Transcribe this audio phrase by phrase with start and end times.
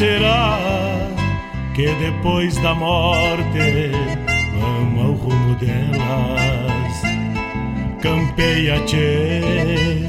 [0.00, 0.58] Será
[1.74, 3.90] que depois da morte
[4.58, 7.02] vamos ao rumo delas?
[8.00, 10.08] Campeia, tchê,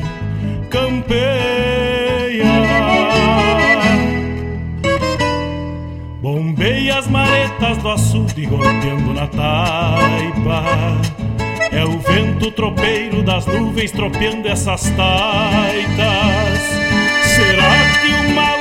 [0.70, 2.45] campeia.
[6.22, 10.64] Bombeia as maretas do açude golpeando na taipa.
[11.70, 16.61] É o vento tropeiro das nuvens tropeando essas taitas.
[17.26, 18.61] Será que uma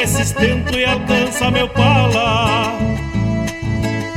[0.00, 2.78] de sacar esse estento e alcança meu pala.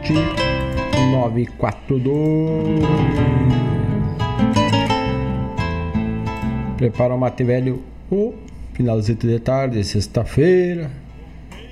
[6.79, 8.33] Prepara o mate velho o
[8.73, 10.91] finalzinho de tarde, sexta-feira.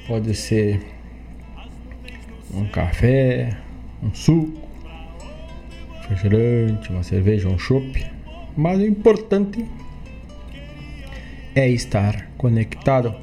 [0.06, 0.98] Pode ser
[2.55, 3.56] um café,
[4.03, 4.69] um suco,
[6.09, 8.06] refrigerante, uma cerveja, um chopp.
[8.56, 9.65] Mas o importante
[11.55, 13.15] é estar conectado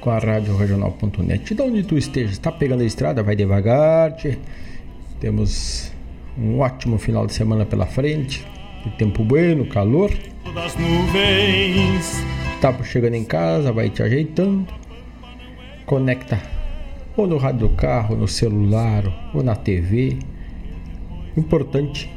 [0.00, 1.54] com a Rádio Regional.net.
[1.54, 4.14] De onde tu esteja, está pegando a estrada, vai devagar.
[4.16, 4.38] Tchê.
[5.20, 5.92] Temos
[6.36, 8.46] um ótimo final de semana pela frente.
[8.84, 10.12] De tempo bueno, calor.
[12.60, 14.66] Tá chegando em casa, vai te ajeitando,
[15.86, 16.53] conecta
[17.16, 20.18] ou no rádio do carro, no celular ou na TV.
[21.36, 22.10] Importante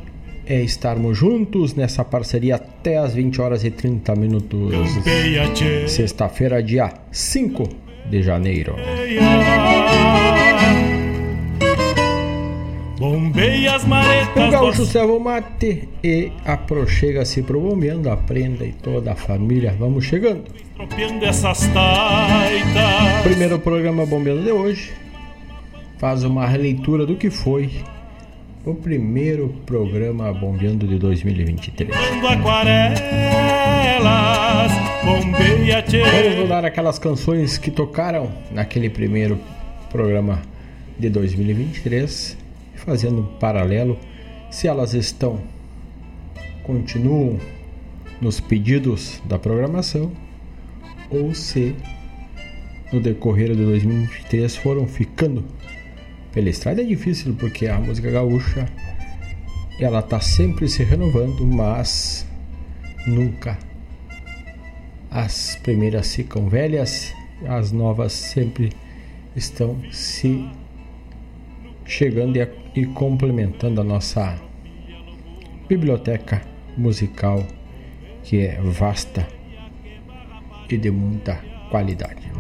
[0.45, 4.73] é estarmos juntos nessa parceria até as 20 horas e 30 minutos.
[5.87, 7.67] Sexta-feira, dia 5
[8.09, 8.75] de janeiro.
[12.97, 14.47] Bombeia as maretas.
[14.47, 19.75] O gaúcho serva o mate e aproxega-se pro bombeando, aprenda e toda a família.
[19.77, 20.45] Vamos chegando.
[23.21, 24.93] Primeiro programa bombeando de hoje
[25.99, 27.69] faz uma releitura do que foi
[28.65, 31.91] o primeiro programa bombeando de 2023.
[36.23, 39.39] Vamos mudar aquelas canções que tocaram naquele primeiro
[39.91, 40.41] programa
[40.97, 42.46] de 2023
[42.87, 43.99] fazendo um paralelo
[44.49, 45.41] se elas estão
[46.63, 47.37] continuam
[48.21, 50.09] nos pedidos da programação
[51.09, 51.75] ou se
[52.91, 55.43] no decorrer de 2023 foram ficando
[56.31, 56.81] pela estrada.
[56.81, 58.69] É difícil porque a música gaúcha
[59.81, 62.25] ela está sempre se renovando, mas
[63.05, 63.59] nunca
[65.11, 67.13] as primeiras ficam velhas,
[67.45, 68.71] as novas sempre
[69.35, 70.49] estão se
[71.85, 72.41] chegando e,
[72.77, 74.39] e complementando a nossa
[75.67, 76.43] biblioteca
[76.77, 77.43] musical,
[78.23, 79.27] que é vasta
[80.69, 81.41] e de muita
[81.71, 82.31] qualidade.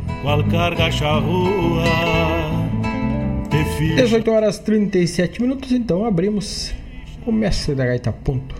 [3.95, 6.71] 18 horas 37 minutos, então abrimos
[7.25, 8.55] o mestre da gaita ponto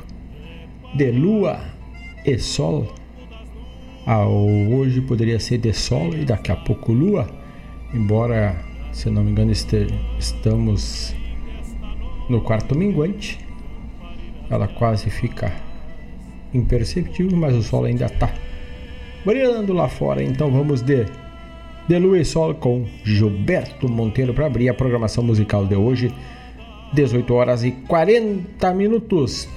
[0.96, 1.60] de lua
[2.26, 2.92] e sol.
[4.04, 7.30] Ah, hoje poderia ser de sol e daqui a pouco lua
[7.94, 8.60] embora,
[8.92, 11.14] se não me engano, este, estamos
[12.30, 13.40] no quarto minguante,
[14.50, 15.52] ela quase fica
[16.54, 18.30] imperceptível, mas o sol ainda está
[19.26, 20.24] brilhando lá fora.
[20.24, 21.06] Então vamos de
[21.88, 26.12] de Lua e Sol com Gilberto Monteiro para abrir a programação musical de hoje,
[26.94, 29.48] 18 horas e 40 minutos.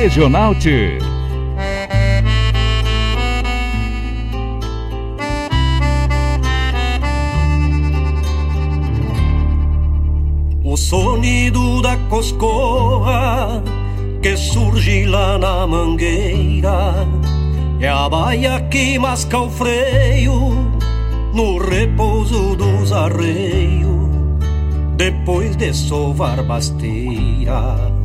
[0.00, 0.54] Regional.
[10.62, 13.60] O sonido da coscoa
[14.22, 17.04] que surge lá na mangueira
[17.80, 20.54] é a baia que masca o freio
[21.34, 23.98] no repouso dos arreios
[24.96, 27.97] depois de sovar basteira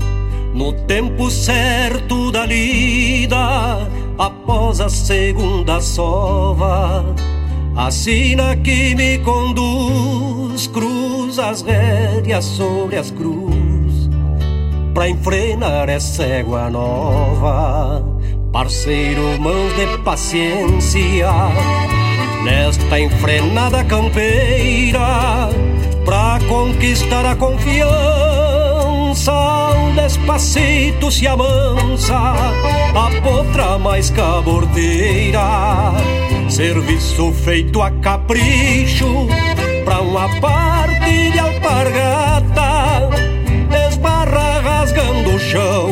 [0.54, 7.06] no tempo certo da lida, após a segunda sova,
[7.76, 14.10] a sina que me conduz, cruza as rédeas sobre as cruz,
[14.94, 18.14] pra enfrenar essa égua nova,
[18.54, 21.28] Parceiro, mãos de paciência
[22.44, 25.50] nesta enfrenada campeira
[26.06, 28.33] pra conquistar a confiança.
[30.14, 35.42] Despacito se amansa a potra mais cabordeira.
[36.48, 39.28] Serviço feito a capricho
[39.84, 43.10] pra uma parte de alpargata.
[43.90, 45.90] Esbarra rasgando o chão,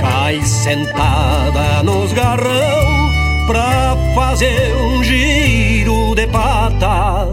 [0.00, 3.10] cai sentada nos garrão
[3.48, 7.28] pra fazer um giro de pata.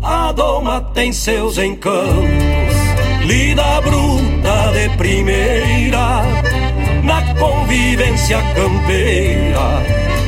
[0.00, 2.79] A doma tem seus encantos,
[3.24, 6.22] lida bruta de primeira,
[7.02, 9.82] na convivência campeira,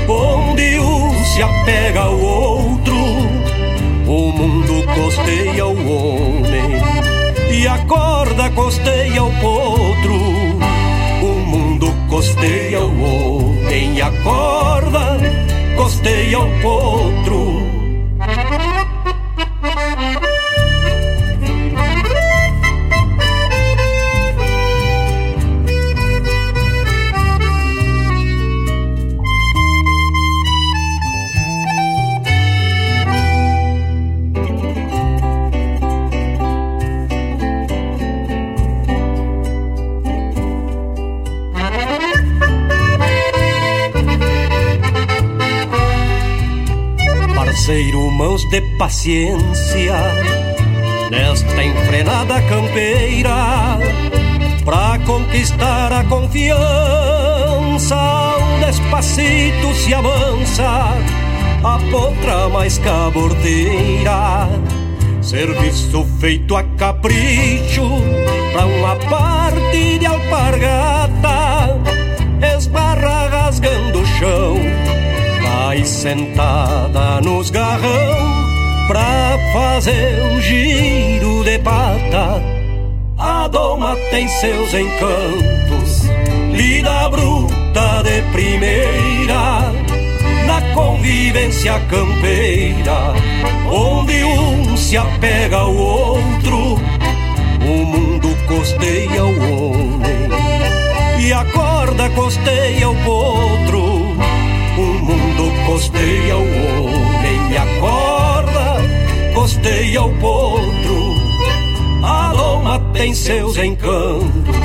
[0.09, 2.97] onde um se apega ao outro,
[4.07, 6.83] o mundo costeia o homem
[7.51, 10.43] e a corda costeia o potro
[12.13, 15.19] costeia o homem e acorda,
[15.77, 17.62] costeia o potro.
[48.23, 49.97] Mãos de paciência
[51.11, 53.79] nesta enfrenada campeira
[54.65, 57.97] pra conquistar a confiança.
[58.39, 60.95] Um despacito se avança
[61.65, 64.49] a potra mais cabordeira.
[65.21, 67.89] Serviço feito a capricho
[68.53, 71.77] pra uma parte de alpargata,
[72.57, 74.72] esbarra rasgando o chão
[75.73, 78.45] Vai sentada nos garrão
[78.89, 82.43] pra fazer um giro de pata.
[83.17, 86.11] A doma tem seus encantos,
[86.53, 89.73] lida bruta de primeira,
[90.47, 93.15] na convivência campeira,
[93.73, 96.79] onde um se apega ao outro,
[97.63, 100.29] o mundo costeia o homem
[101.19, 103.92] e a corda costeia o potro
[105.83, 108.77] costeia o homem e acorda,
[109.35, 111.15] costeia o potro.
[112.05, 114.57] A loma tem seus encantos,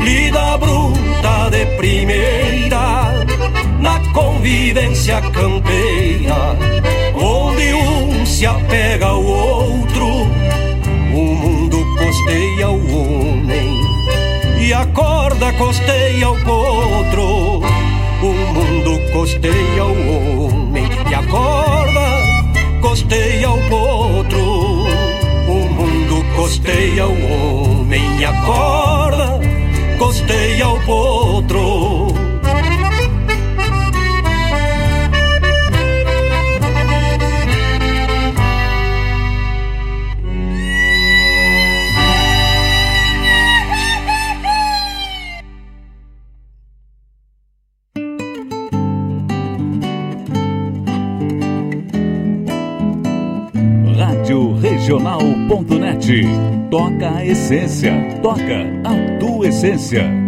[0.00, 3.26] lida bruta de primeira,
[3.78, 6.56] na convivência campeira,
[7.14, 10.06] onde um se apega ao outro,
[11.12, 13.82] o mundo costeia o homem
[14.60, 17.62] e acorda, costeia o potro
[18.22, 24.86] o mundo costeia o homem e acorda, costeia o potro.
[25.48, 29.40] O mundo costeia o homem e acorda,
[29.98, 31.97] costeia o potro.
[56.70, 57.92] Toca a essência,
[58.22, 60.27] toca a tua essência.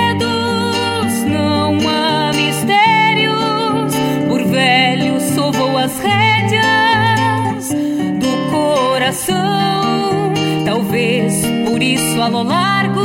[9.11, 10.33] coração.
[10.65, 13.01] Talvez por isso a lo largo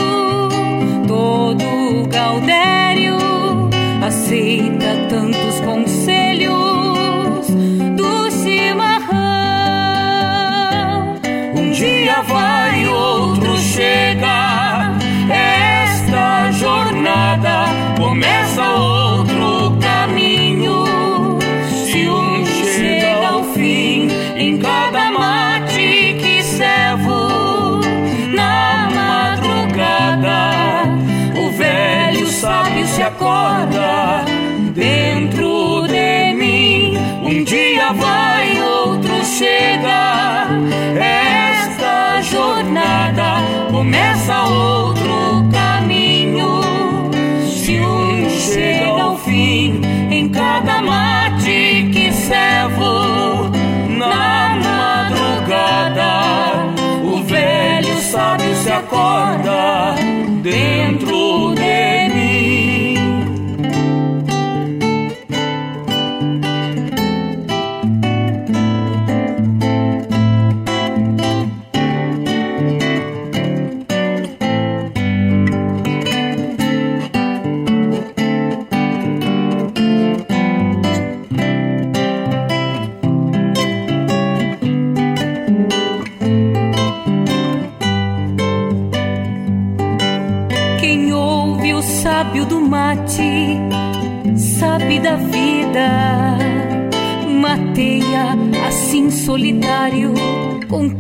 [1.07, 3.17] todo o caudério
[4.07, 5.26] aceita tanto
[39.39, 40.49] chega.
[40.99, 46.61] Esta jornada começa outro caminho.
[47.47, 53.51] Se um chega ao fim em cada mate que servo
[53.89, 56.13] na madrugada,
[57.05, 59.97] o velho sábio se acorda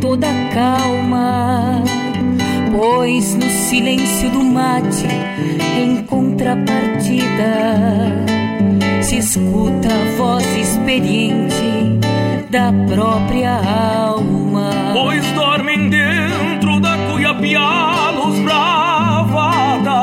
[0.06, 1.82] toda calma.
[2.70, 5.08] Pois no silêncio do mate,
[5.76, 7.44] em contrapartida,
[9.02, 11.98] se escuta a voz experiente
[12.50, 14.70] da própria alma.
[14.92, 19.96] Pois dormem dentro da cuiapiá os bravadas.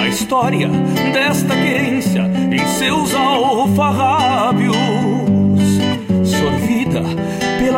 [0.00, 0.68] A história
[1.12, 4.76] desta querência em seus alfarrábios,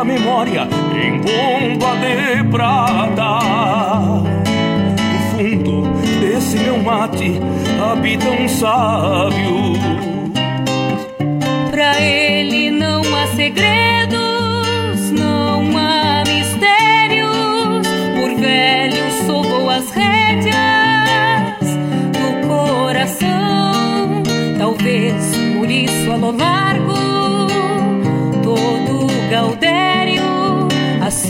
[0.03, 3.39] pela memória em bomba de prata.
[4.99, 5.83] No fundo
[6.19, 7.39] desse meu mate
[7.81, 9.73] habita um sábio.
[11.71, 12.12] Pra ele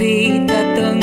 [0.03, 1.02] see that the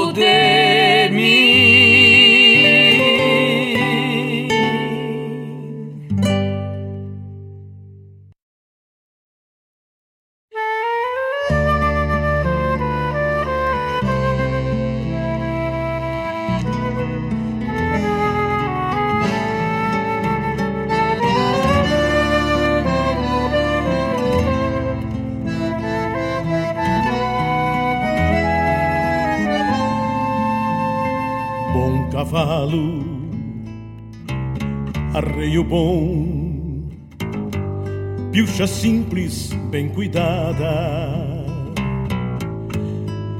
[39.71, 41.15] bem cuidada,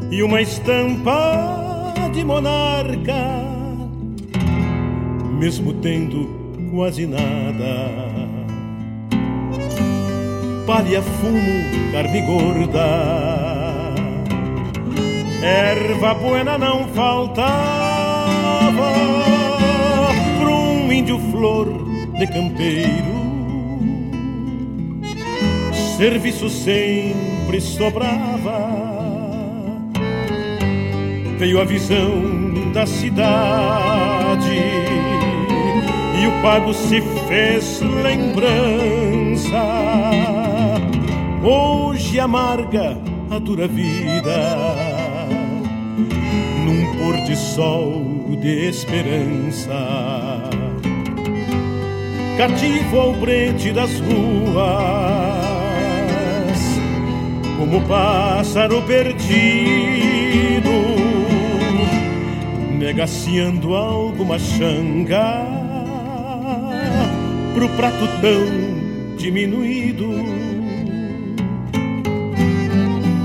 [0.09, 3.43] e uma estampa de monarca,
[5.37, 8.31] mesmo tendo quase nada.
[10.65, 13.91] Palha, fumo, carne gorda
[15.41, 17.51] Erva buena não faltava
[20.39, 21.67] Pra um índio flor
[22.17, 23.10] de campeiro.
[26.01, 28.71] Serviço sempre sobrava.
[31.37, 34.49] Veio a visão da cidade
[36.19, 39.61] e o pago se fez lembrança.
[41.43, 42.97] Hoje amarga
[43.29, 44.75] a dura vida
[46.65, 48.01] num pôr de sol
[48.41, 50.49] de esperança.
[52.39, 55.50] Cativo ao brete das ruas,
[57.61, 59.21] como pássaro perdido,
[62.79, 65.45] negaciando alguma xanga
[67.53, 70.07] pro prato tão diminuído.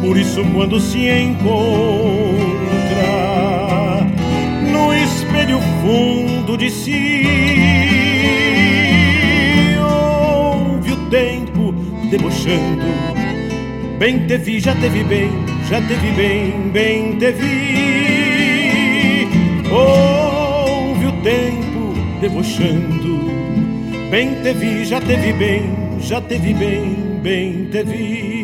[0.03, 1.57] Por isso, quando se encontra
[5.03, 7.25] espelho fundo de si.
[9.81, 11.72] Ouve o tempo
[12.11, 13.25] debochando.
[13.98, 15.30] Bem te vi, já te vi bem,
[15.70, 19.26] já te vi bem, bem te vi.
[19.70, 23.30] Ouve o tempo debochando.
[24.11, 25.62] Bem te vi, já te vi bem,
[25.98, 28.36] já te vi bem, bem te vi.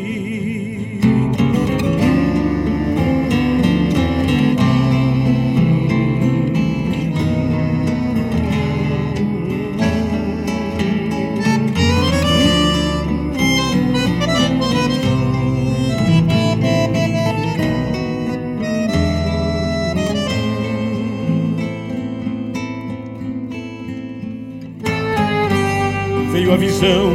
[26.56, 27.12] Visão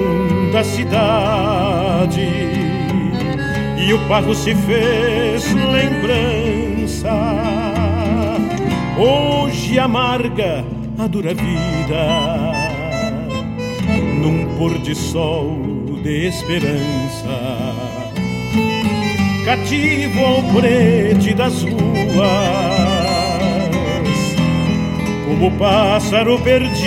[0.51, 2.27] da cidade
[3.87, 7.13] e o barro se fez lembrança.
[8.97, 10.65] Hoje amarga
[10.97, 12.53] a dura vida
[14.21, 15.57] num pôr de sol
[16.03, 17.37] de esperança.
[19.45, 21.77] Cativo ao prete das ruas,
[25.27, 26.77] como pássaro perdido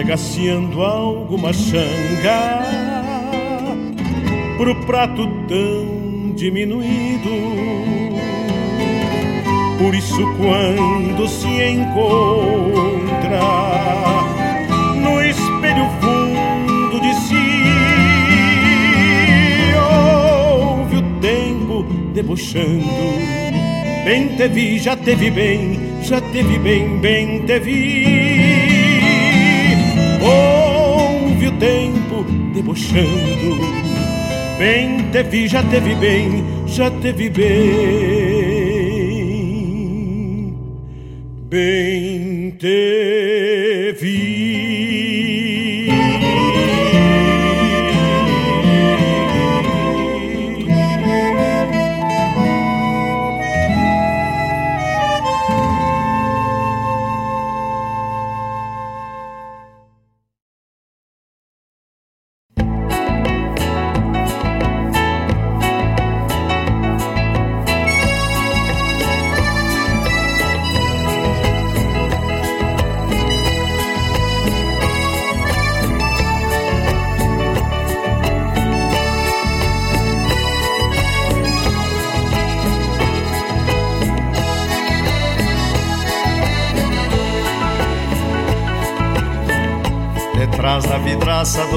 [0.00, 2.62] negaciando alguma xanga
[4.56, 7.28] pro prato tão diminuído.
[9.78, 12.00] Por isso, quando se encontra
[14.96, 17.48] no espelho fundo de si,
[19.76, 21.84] ouve o tempo
[22.14, 22.88] debochando.
[24.06, 28.39] Bem te vi, já te vi bem, já te vi bem, bem te vi
[32.50, 33.58] debochando.
[34.58, 37.50] Bem te vi, já te vi bem, já te vi bem.
[41.48, 43.96] Bem te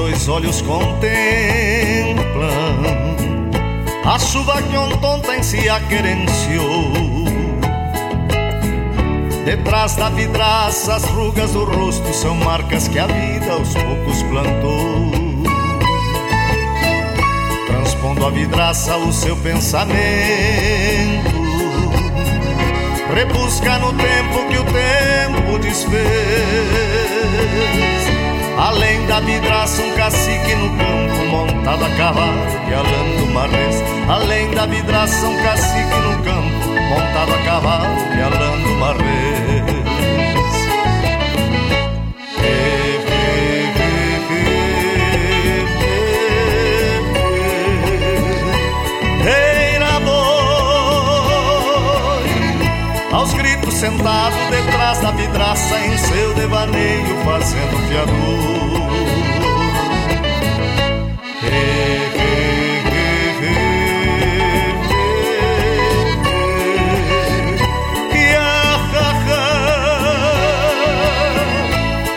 [0.04, 1.08] dois olhos contemplam
[4.04, 6.92] a chuva que ontem se aquerenciou.
[9.46, 15.10] Detrás da vidraça, as rugas do rosto são marcas que a vida aos poucos plantou.
[17.66, 19.94] Transpondo a vidraça o seu pensamento,
[23.14, 26.74] rebusca no tempo que o tempo desfez
[28.56, 32.38] Além da vidraça, um cacique no campo, montado a cavalo,
[32.72, 33.82] alando uma res.
[34.08, 37.84] Além da vidraça, um cacique no campo, montado a cavalo,
[38.24, 39.73] alando uma res.
[53.84, 58.84] sentado detrás da vidraça em seu devaneio fazendo fiador.
[68.36, 68.78] Ah,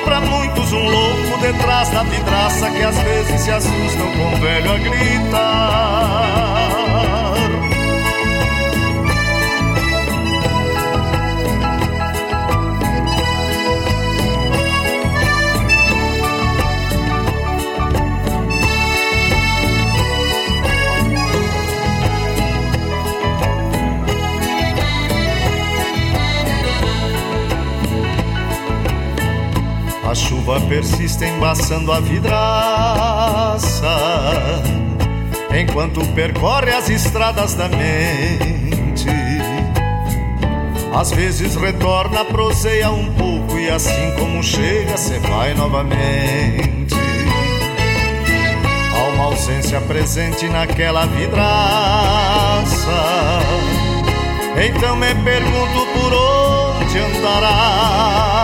[0.06, 4.72] Para muitos um louco detrás da vidraça que às vezes se assustam com o velho
[4.72, 6.77] a gritar.
[30.08, 33.60] A chuva persiste embaçando a vidraça,
[35.54, 39.06] enquanto percorre as estradas da mente.
[40.96, 46.96] Às vezes retorna, proseia um pouco e assim como chega, se vai novamente.
[48.96, 52.62] Há uma ausência presente naquela vidraça.
[54.56, 58.37] Então me pergunto por onde andará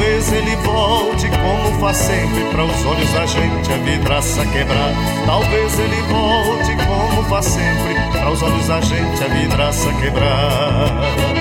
[0.00, 4.94] Talvez ele volte como faz sempre para os olhos da gente a vidraça quebrar.
[5.26, 11.39] Talvez ele volte como faz sempre para os olhos da gente a vidraça quebrar.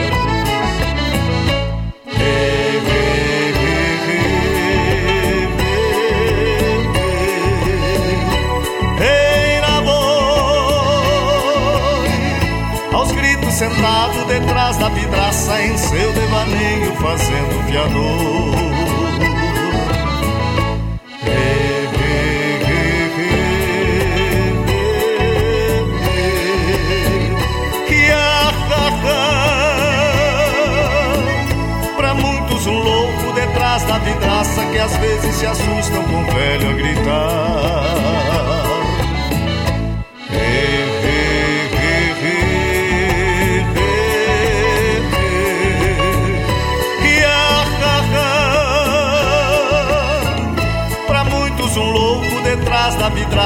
[13.60, 18.56] Sentado detrás da vidraça em seu devaneio fazendo fiador.
[31.98, 36.70] Pra muitos um louco detrás da vidraça que às vezes se assustam com o velho
[36.70, 38.49] a gritar.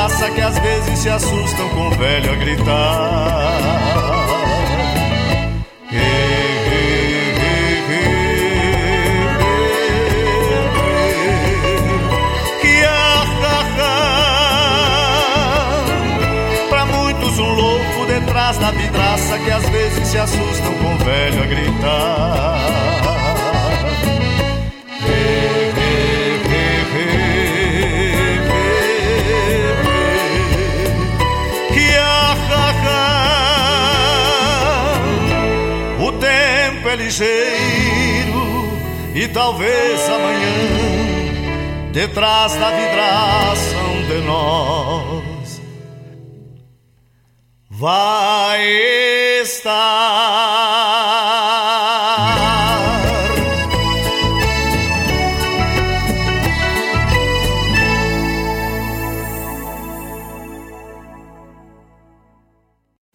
[0.04, 3.60] Vidraça que às vezes se assustam com o velho a gritar.
[12.60, 12.84] Que
[16.70, 21.44] Pra muitos um louco detrás da vidraça que às vezes se assustam com o velho
[21.44, 23.23] a gritar.
[37.14, 38.42] Ligeiro
[39.14, 45.62] e talvez amanhã, detrás da vidraça um de nós,
[47.70, 48.66] vai
[49.44, 49.84] estar.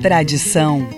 [0.00, 0.97] Tradição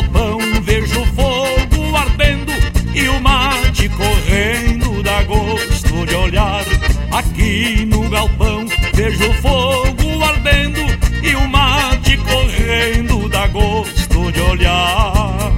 [0.00, 2.52] Galpão vejo fogo ardendo
[2.94, 6.64] e o mate correndo dá gosto de olhar.
[7.10, 10.80] Aqui no galpão vejo fogo ardendo
[11.22, 15.52] e o mate correndo dá gosto de olhar.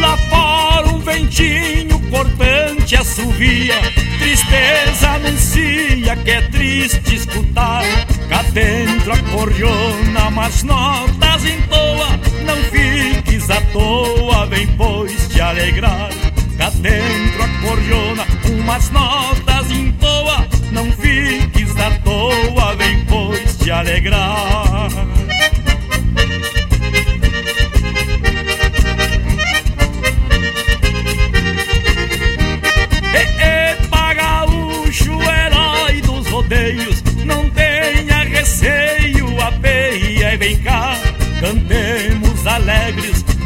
[0.00, 3.69] Lá fora um ventinho cortante assovia
[4.40, 7.84] Tristeza anuncia que é triste escutar.
[8.28, 12.08] Cá dentro a corriona, mas notas em toa.
[12.46, 16.08] Não fiques à toa, vem pois te alegrar.
[16.56, 20.46] Cá dentro a corriona, umas notas em toa.
[20.72, 24.88] Não fiques à toa, vem pois te alegrar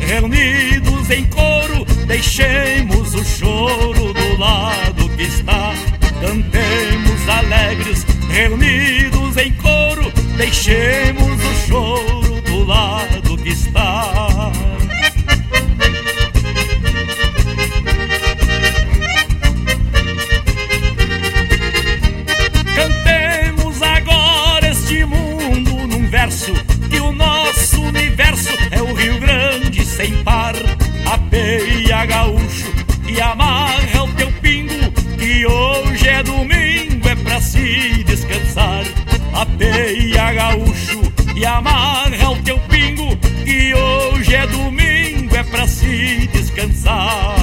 [0.06, 5.74] reunidos em coro, deixemos o choro do lado que está.
[6.20, 14.13] Cantemos alegres, reunidos em coro, deixemos o choro do lado que está.
[44.44, 47.34] É domingo, é pra se descansar.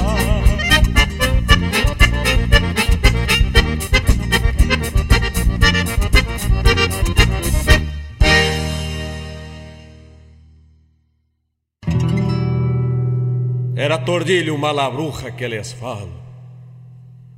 [13.74, 16.12] Era tordilho uma labruja que lhes falo.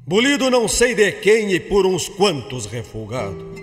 [0.07, 3.55] Bolido não sei de quem e por uns quantos refugado.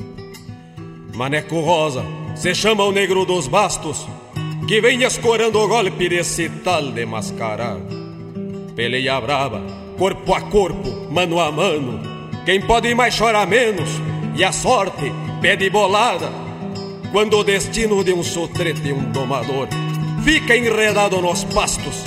[1.14, 2.04] Maneco Rosa,
[2.36, 4.08] se chama o negro dos bastos,
[4.72, 7.84] que vem escorando o golpe desse tal de mascarado.
[8.74, 9.62] Peleia brava,
[9.98, 12.00] corpo a corpo, mano a mano.
[12.46, 13.90] Quem pode mais chora menos,
[14.34, 15.12] e a sorte
[15.42, 16.32] pede bolada.
[17.12, 19.68] Quando o destino de um sotrete e um domador
[20.24, 22.06] fica enredado nos pastos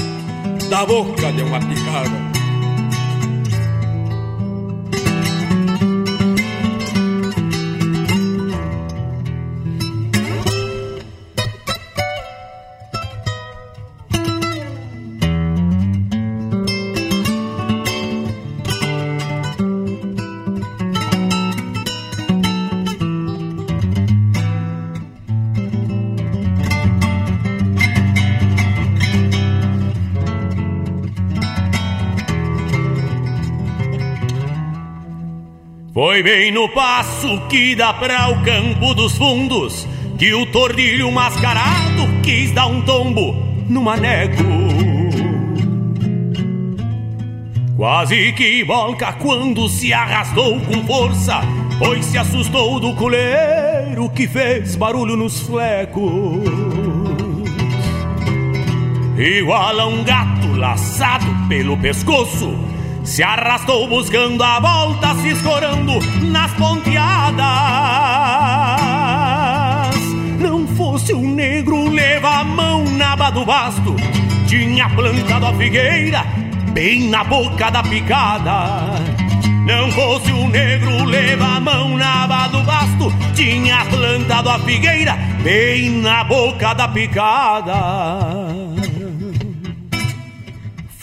[0.71, 2.34] da boca de uma picada.
[36.15, 39.85] Foi bem no passo que dá pra o campo dos fundos
[40.17, 43.35] que o tordilho mascarado quis dar um tombo
[43.69, 44.45] no maneco.
[47.77, 51.41] Quase que volca quando se arrastou com força,
[51.81, 56.45] pois se assustou do coleiro que fez barulho nos flecos.
[59.19, 62.57] Igual a um gato laçado pelo pescoço,
[63.05, 65.93] se arrastou buscando a volta, se escorando
[66.23, 67.45] nas ponteadas.
[70.41, 73.95] Não fosse o negro, leva a mão na aba do basto,
[74.49, 76.25] tinha plantado a figueira
[76.73, 79.05] bem na boca da picada.
[79.65, 85.17] Não fosse o negro, leva a mão na aba do basto, tinha plantado a figueira
[85.43, 88.44] bem na boca da picada.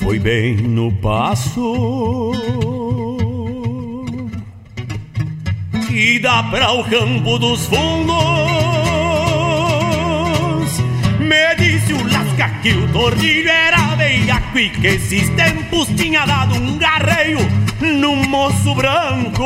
[0.02, 2.32] Foi bem no passo
[5.88, 8.16] que dá para o campo dos fundos.
[11.20, 16.56] Me disse o lasca que o tordilho era veiaco e que esses tempos tinha dado
[16.56, 17.40] um garreio
[17.80, 19.42] num moço branco.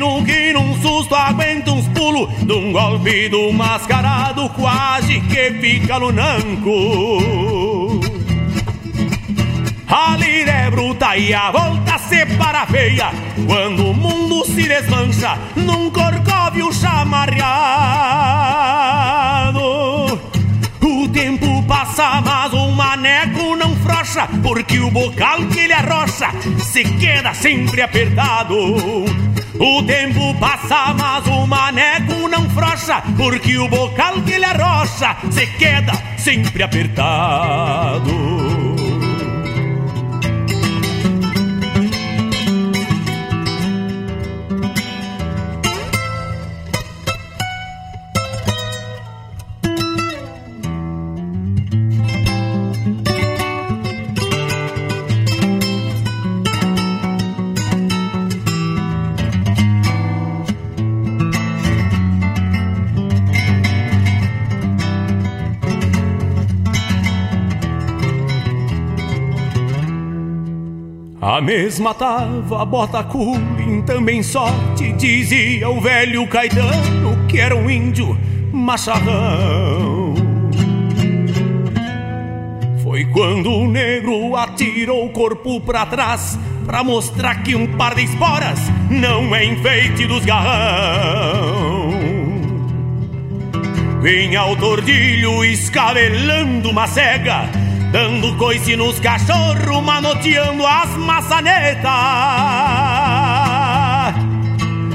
[0.00, 5.98] Num, que num susto aguenta uns pulos De um golpe do mascarado quase que fica
[5.98, 8.00] no nanco.
[9.86, 13.10] A lira é bruta e a volta se para feia
[13.46, 17.50] Quando o mundo se desmancha num corcóvio chamarreado.
[20.82, 26.26] O tempo passa mas o maneco não frouxa Porque o bocal que ele arrocha
[26.58, 28.56] se queda sempre apertado
[29.62, 35.46] o tempo passa, mas o maneco não frouxa, porque o bocal que ele arrocha se
[35.58, 38.39] queda sempre apertado.
[71.40, 78.14] A mesma tava bota culim, também sorte, dizia o velho Caetano, que era um índio
[78.52, 80.12] macharrão.
[82.82, 88.04] Foi quando o negro atirou o corpo pra trás, pra mostrar que um par de
[88.04, 88.60] esporas
[88.90, 91.88] não é enfeite dos garrão.
[94.02, 97.48] Vinha o tordilho escabelando uma cega,
[97.90, 101.90] dando coice nos cachorros, manoteando as maçanetas.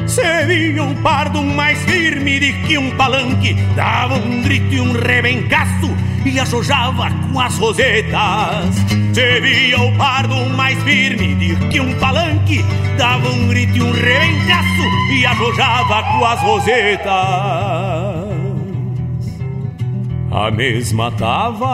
[0.08, 4.94] Se via um pardo mais firme de que um palanque, dava um grito e um
[4.94, 5.94] rebencaço
[6.26, 8.76] e ajojava com as rosetas.
[9.14, 12.64] Se via o pardo mais firme de que um palanque,
[12.98, 14.82] dava um grito e um rebencaço
[15.12, 17.95] e ajojava com as rosetas.
[20.38, 21.72] A mesma tava.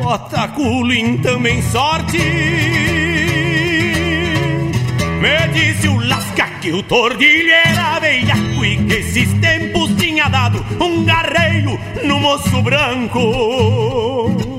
[0.00, 2.18] Bota culim também sorte.
[5.20, 10.64] Me disse o lasca que o tordilho era veiaco E que esses tempos tinha dado
[10.80, 14.53] um garreio no moço branco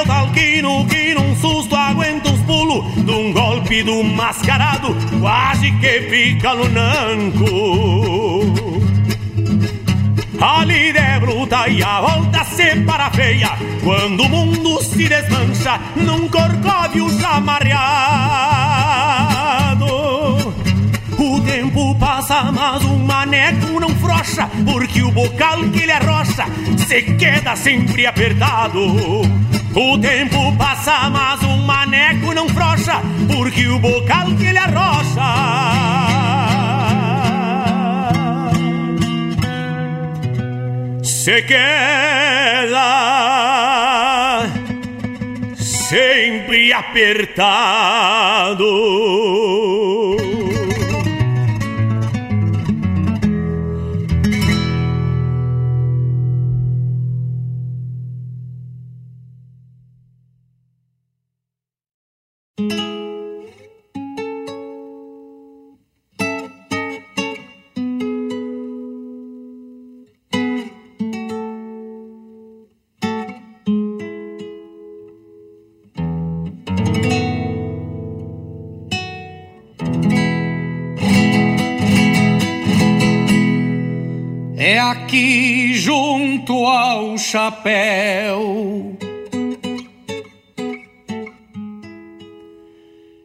[0.00, 4.02] em que é o talquino que num susto aguenta os pulos De um golpe do
[4.02, 7.44] mascarado Quase que fica no nanco
[10.40, 13.50] A lida é bruta e a volta se para feia
[13.82, 18.40] Quando o mundo se desmancha Num corcóvio chamarreado
[21.22, 26.46] o tempo passa, mas o maneco não frocha, porque o bocal que ele arrocha
[26.78, 29.20] se queda sempre apertado.
[29.74, 33.00] O tempo passa, mas o maneco não frocha,
[33.32, 35.20] porque o bocal que ele arrocha
[41.04, 42.80] se queda
[45.56, 48.66] sempre apertado.
[84.90, 88.96] Aqui junto ao chapéu.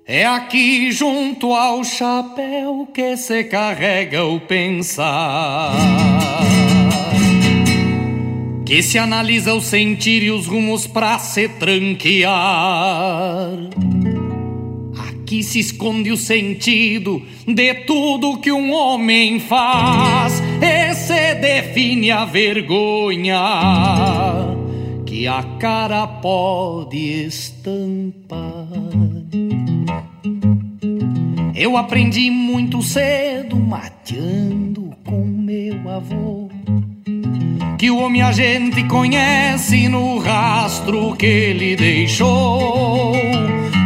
[0.06, 5.74] É aqui junto ao chapéu que se carrega o pensar.
[8.64, 12.30] Que se analisa o sentir e os rumos pra se tranquear.
[15.10, 20.42] Aqui se esconde o sentido de tudo que um homem faz.
[21.42, 23.40] Define a vergonha
[25.06, 28.68] que a cara pode estampar.
[31.56, 36.50] Eu aprendi muito cedo, mateando com meu avô,
[37.78, 43.14] que o homem a gente conhece no rastro que ele deixou,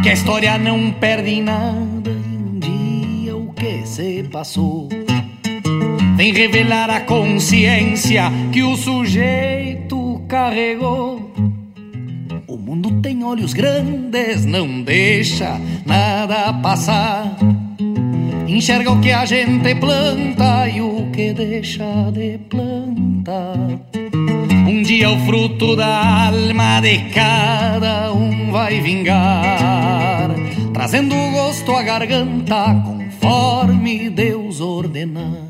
[0.02, 4.88] que a história não perde nada e um dia o que se passou.
[6.20, 11.32] Vem revelar a consciência que o sujeito carregou.
[12.46, 17.38] O mundo tem olhos grandes, não deixa nada passar.
[18.46, 23.56] Enxerga o que a gente planta e o que deixa de plantar.
[24.68, 30.28] Um dia o fruto da alma de cada um vai vingar,
[30.74, 35.49] trazendo gosto à garganta conforme Deus ordenar.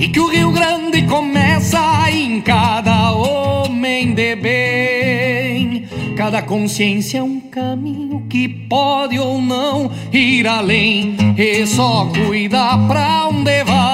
[0.00, 5.84] E que o Rio Grande começa em cada homem de bem.
[6.16, 11.14] Cada consciência é um caminho que pode ou não ir além.
[11.36, 13.90] E só cuida pra onde vai.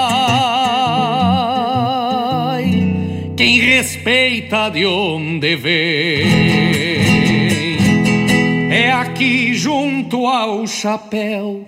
[3.36, 6.26] Quem respeita de onde vem.
[8.70, 11.64] É aqui junto ao chapéu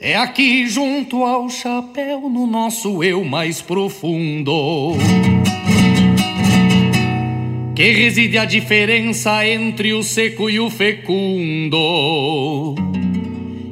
[0.00, 4.96] é aqui junto ao chapéu, no nosso eu mais profundo.
[7.74, 11.78] que reside a diferença entre o seco e o fecundo.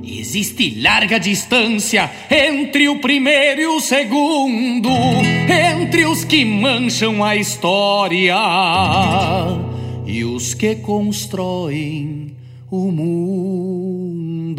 [0.02, 4.88] Existe larga distância entre o primeiro e o segundo,
[5.46, 8.34] entre os que mancham a história
[10.06, 12.34] e os que constroem
[12.70, 14.58] o mundo.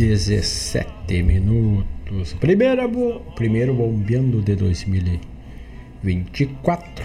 [0.00, 2.32] 17 minutos.
[2.40, 3.20] Primeira bo...
[3.36, 7.04] Primeiro bombeando de 2024.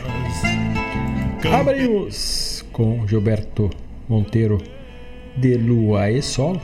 [1.52, 3.70] Abrimos com Gilberto
[4.08, 4.62] Monteiro
[5.36, 6.58] de Lua e Sol.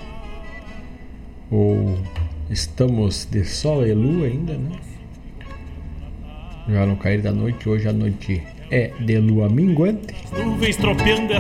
[1.52, 1.98] Ou
[2.50, 4.80] estamos de Sol e Lua ainda, né?
[6.70, 10.16] Já no cair da noite, hoje a noite é de lua minguante.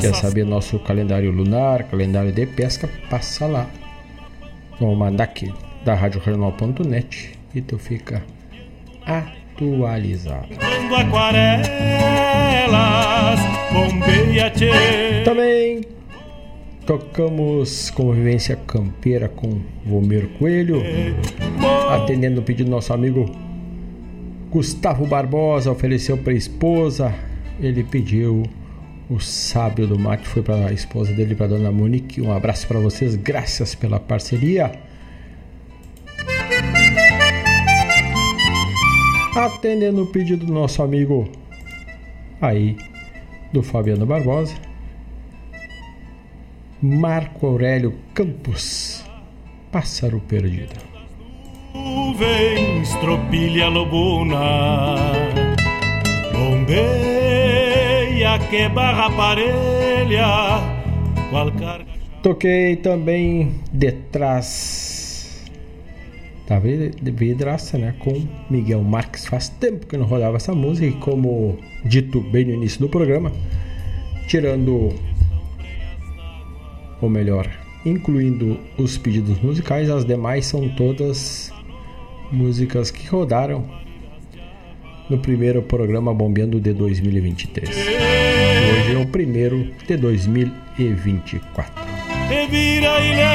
[0.01, 2.89] Quer saber nosso calendário lunar, calendário de pesca?
[3.09, 3.69] Passa lá
[4.81, 5.53] no Almanac
[5.85, 8.23] da RádioRegional.net e tu fica
[9.05, 10.47] atualizado.
[15.23, 15.81] Também
[16.85, 20.81] tocamos Convivência Campeira com Vomir Coelho,
[21.91, 23.29] atendendo o pedido do nosso amigo
[24.49, 27.13] Gustavo Barbosa, ofereceu para a esposa,
[27.59, 28.43] ele pediu
[29.11, 32.21] o sábio do mate foi para a esposa dele, para dona Monique.
[32.21, 34.71] Um abraço para vocês, graças pela parceria.
[39.35, 41.29] Atendendo o pedido do nosso amigo
[42.41, 42.77] aí,
[43.51, 44.55] do Fabiano Barbosa,
[46.81, 49.03] Marco Aurélio Campos,
[49.73, 50.79] Pássaro Perdido.
[51.73, 54.95] Nuvens, tropilha lobuna,
[56.31, 57.20] bombeiro
[58.39, 60.25] que barra parelha,
[61.29, 61.85] qualquer...
[62.23, 65.49] Toquei também detrás
[66.47, 69.25] da vidraça, né, com Miguel Marques.
[69.25, 73.31] Faz tempo que não rodava essa música e como dito bem no início do programa,
[74.27, 74.93] tirando
[77.01, 77.49] ou melhor,
[77.85, 81.51] incluindo os pedidos musicais, as demais são todas
[82.31, 83.65] músicas que rodaram
[85.09, 88.20] no primeiro programa Bombeando de 2023.
[89.11, 91.73] Hoje é o primeiro de 2024.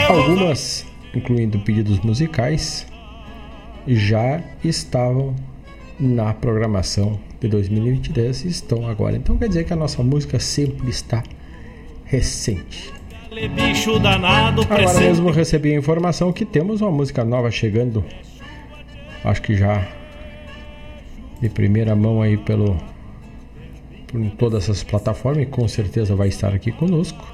[0.09, 2.87] Algumas, incluindo pedidos musicais,
[3.87, 5.37] já estavam
[6.01, 9.17] na programação de 2023 e estão agora.
[9.17, 11.23] Então quer dizer que a nossa música sempre está
[12.05, 12.93] recente.
[14.63, 18.05] Agora mesmo recebi a informação que temos uma música nova chegando.
[19.23, 19.87] Acho que já
[21.41, 22.77] de primeira mão aí pelo
[24.17, 27.25] por todas essas plataformas e com certeza vai estar aqui conosco.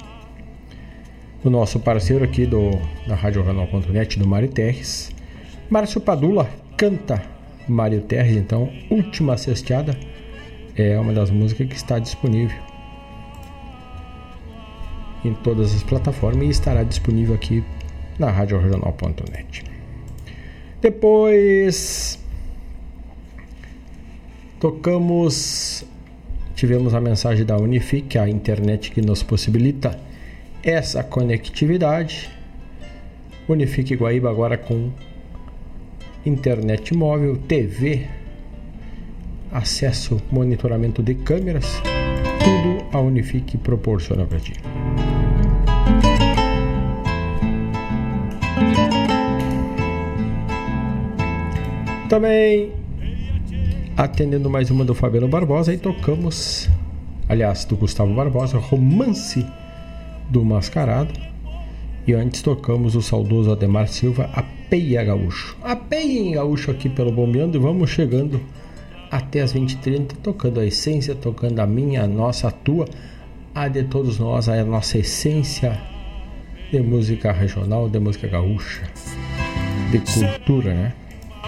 [1.43, 2.71] O nosso parceiro aqui do
[3.07, 5.11] da Rádio Renal.net do Mário Terres,
[5.69, 7.21] Márcio Padula canta
[7.67, 9.97] Mário Terres, então última cesteada
[10.75, 12.57] é uma das músicas que está disponível
[15.23, 17.63] em todas as plataformas e estará disponível aqui
[18.19, 19.63] na Rádio Regional.net.
[20.81, 22.19] Depois
[24.63, 25.83] Tocamos,
[26.55, 29.99] tivemos a mensagem da Unifique, a internet que nos possibilita
[30.63, 32.29] essa conectividade.
[33.47, 34.91] Unifique Guaíba agora com
[36.25, 38.07] internet móvel, TV,
[39.51, 41.81] acesso, monitoramento de câmeras,
[42.39, 44.53] tudo a Unifique proporciona para ti.
[52.07, 52.82] Também
[53.95, 56.69] atendendo mais uma do Fabiano Barbosa e tocamos,
[57.29, 59.45] aliás, do Gustavo Barbosa, Romance
[60.29, 61.13] do Mascarado.
[62.05, 65.55] E antes tocamos o saudoso Ademar Silva, A Peia Gaúcho.
[65.63, 68.41] A Peia Gaúcho aqui pelo Bombeando e vamos chegando
[69.09, 72.85] até as 20h30, tocando a essência, tocando a minha, a nossa, a tua,
[73.53, 75.79] a de todos nós, a nossa essência
[76.71, 78.81] de música regional, de música gaúcha,
[79.91, 80.93] de cultura, né?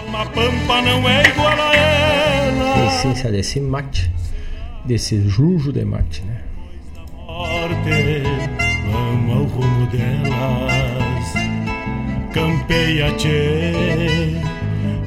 [0.06, 2.15] Uma pampa não é igual a ela.
[2.76, 4.10] A essência desse mate,
[4.84, 6.42] desse jujo de mate, né?
[8.90, 11.32] Vamos ao rumo delas.
[12.32, 13.06] Campeia,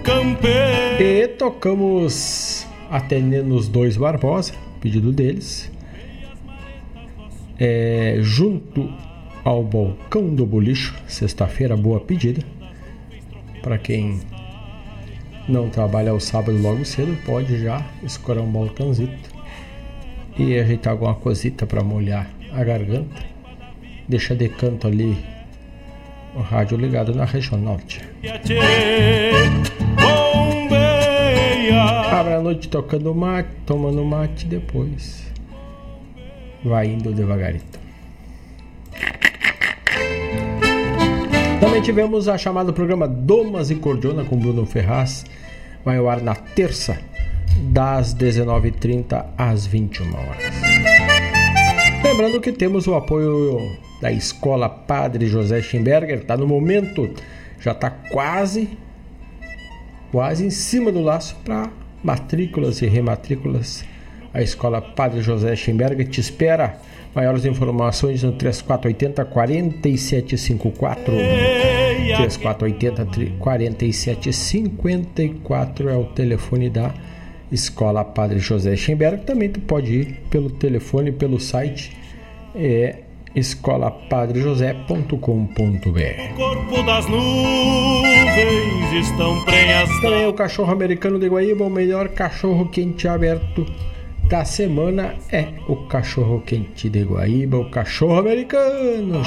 [0.04, 1.02] campeia.
[1.02, 5.72] E tocamos atendendo os dois Barbosa, pedido deles.
[7.60, 8.92] É, junto
[9.44, 12.42] ao balcão do bolicho, sexta-feira, boa pedida.
[13.62, 14.22] Para quem
[15.50, 19.30] não trabalha o sábado logo cedo, pode já escorar um balcãozito
[20.38, 23.24] e ajeitar alguma cosita para molhar a garganta.
[24.08, 25.18] Deixa de canto ali
[26.36, 28.02] o rádio ligado na região norte.
[32.12, 35.28] Abre a noite tocando mate, tomando mate depois
[36.64, 37.80] vai indo devagarito.
[41.60, 45.26] Também tivemos a chamada programa Domas e Cordiona com Bruno Ferraz.
[45.90, 47.00] Vai ao ar na terça,
[47.72, 50.44] das 19h30 às 21 horas.
[52.04, 56.20] Lembrando que temos o apoio da Escola Padre José Schimberger.
[56.20, 57.12] Está no momento,
[57.60, 58.70] já está quase,
[60.12, 61.72] quase em cima do laço para
[62.04, 63.84] matrículas e rematrículas.
[64.32, 66.80] A Escola Padre José Schimberger te espera.
[67.14, 71.14] Maiores informações no 3480 4754.
[72.18, 73.06] 3480
[73.40, 76.94] 4754 é o telefone da
[77.52, 79.26] Escola Padre José Schemberg.
[79.26, 81.98] Também tu pode ir pelo telefone, pelo site
[82.56, 82.98] é
[83.36, 86.36] escolapadrejosé.com.br.
[86.36, 89.90] Corpo das nuvens estão prenhas.
[90.02, 93.66] Também é o cachorro americano de Guaíba, o melhor cachorro quente aberto
[94.30, 99.24] da semana é o cachorro quente de Guaíba, o cachorro americano.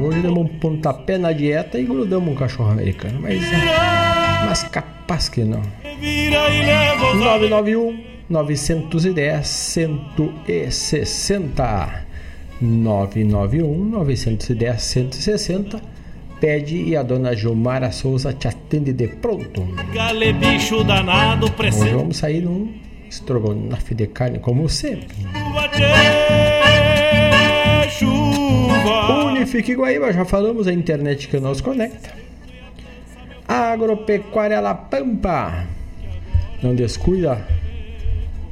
[0.00, 3.42] Hoje demos um pontapé na dieta e grudamos um cachorro americano, mas,
[4.46, 5.60] mas capaz que não.
[7.10, 12.04] 991 910 160
[12.60, 15.82] 991 910 160
[16.40, 19.66] Pede e a dona Gilmara Souza te atende de pronto.
[19.92, 22.72] Gale bicho danado, Hoje vamos sair num
[23.10, 25.16] estrogonofe de carne, como sempre.
[29.26, 32.10] Unifique Guaíba, já falamos, a internet que nos conecta.
[33.48, 35.66] Agropecuária La Pampa.
[36.62, 37.44] Não descuida.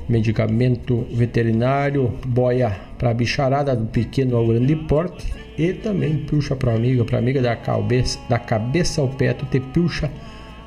[0.09, 5.33] Medicamento veterinário, boia para bicharada do pequeno ao grande porte.
[5.57, 9.61] E também puxa para amiga, para amiga da cabeça, da cabeça ao pé, tu te
[9.61, 10.11] puxa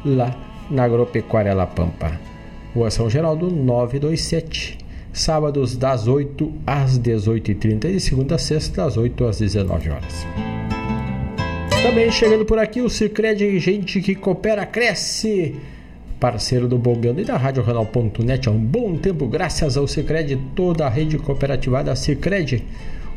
[0.06, 0.36] lá
[0.70, 2.30] na Agropecuária La Pampa.
[2.74, 4.78] Rua São Geraldo 927.
[5.11, 10.26] Sábados das 8 às 18h30 e segunda a sexta das 8 às 19 horas.
[11.84, 15.55] Também chegando por aqui o Cicred, gente que coopera, cresce.
[16.17, 20.86] Parceiro do Bombeando e da Rádio Renal.net há um bom tempo, graças ao Cicred, toda
[20.86, 22.63] a rede cooperativa da Cicred.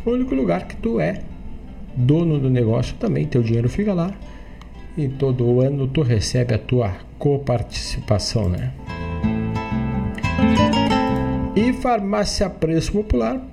[0.05, 1.21] O único lugar que tu é
[1.95, 4.13] dono do negócio também, teu dinheiro fica lá.
[4.97, 8.73] E todo ano tu recebe a tua coparticipação, né?
[11.85, 13.47] Farmácia preço popular.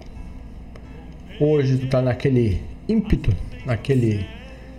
[1.37, 4.25] Hoje tu tá naquele ímpeto, naquele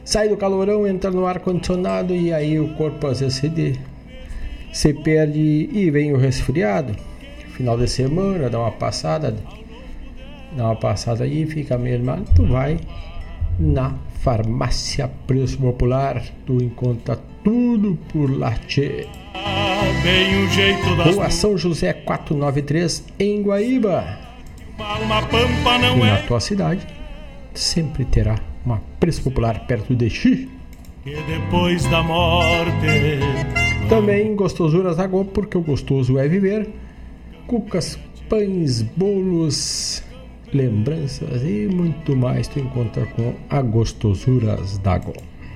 [0.03, 3.78] sai do calorão, entra no ar condicionado e aí o corpo às vezes se,
[4.72, 6.96] se perde e vem o resfriado.
[7.50, 9.36] Final de semana, dá uma passada,
[10.57, 12.80] dá uma passada aí, fica mal, tu vai
[13.61, 18.30] na farmácia preço popular, tu encontra tudo por.
[18.66, 19.07] Tchê.
[21.04, 24.18] Rua São José 493 em Guaíba.
[25.96, 26.86] E na é tua cidade
[27.54, 30.48] sempre terá uma preço popular perto de ti.
[31.02, 32.72] que depois da morte.
[33.88, 36.68] Também gostosuras da Go, porque o gostoso é viver.
[37.46, 40.02] Cucas, pães, bolos,
[40.52, 45.12] lembranças e muito mais tu encontra com a Gostosuras da Go.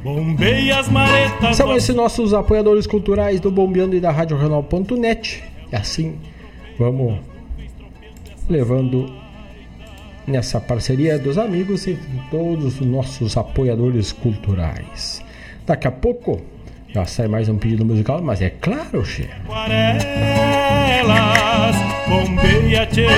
[0.07, 1.57] Bombei as maretas.
[1.57, 5.43] São esses nossos apoiadores culturais do Bombeando e da Rádio Renal.net.
[5.73, 6.15] E assim
[6.79, 7.19] vamos
[8.49, 9.13] levando
[10.25, 11.99] nessa parceria dos amigos e
[12.31, 15.21] todos os nossos apoiadores culturais.
[15.67, 16.41] Daqui a pouco
[16.95, 19.29] já sai mais um pedido musical, mas é claro, che.
[22.09, 23.09] bombeia, tchê,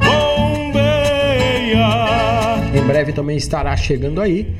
[0.00, 1.86] bombeia.
[2.74, 4.52] Em breve também estará chegando aí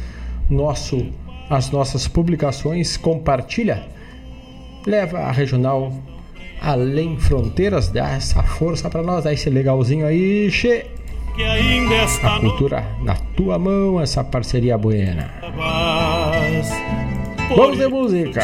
[0.50, 1.06] nosso
[1.48, 3.86] as nossas publicações, compartilha.
[4.84, 5.92] Leva a regional
[6.66, 10.84] além fronteiras, dá essa força para nós, dá esse legalzinho aí, che.
[12.26, 15.30] A cultura na tua mão, essa parceria buena.
[17.54, 18.40] Vamos de música.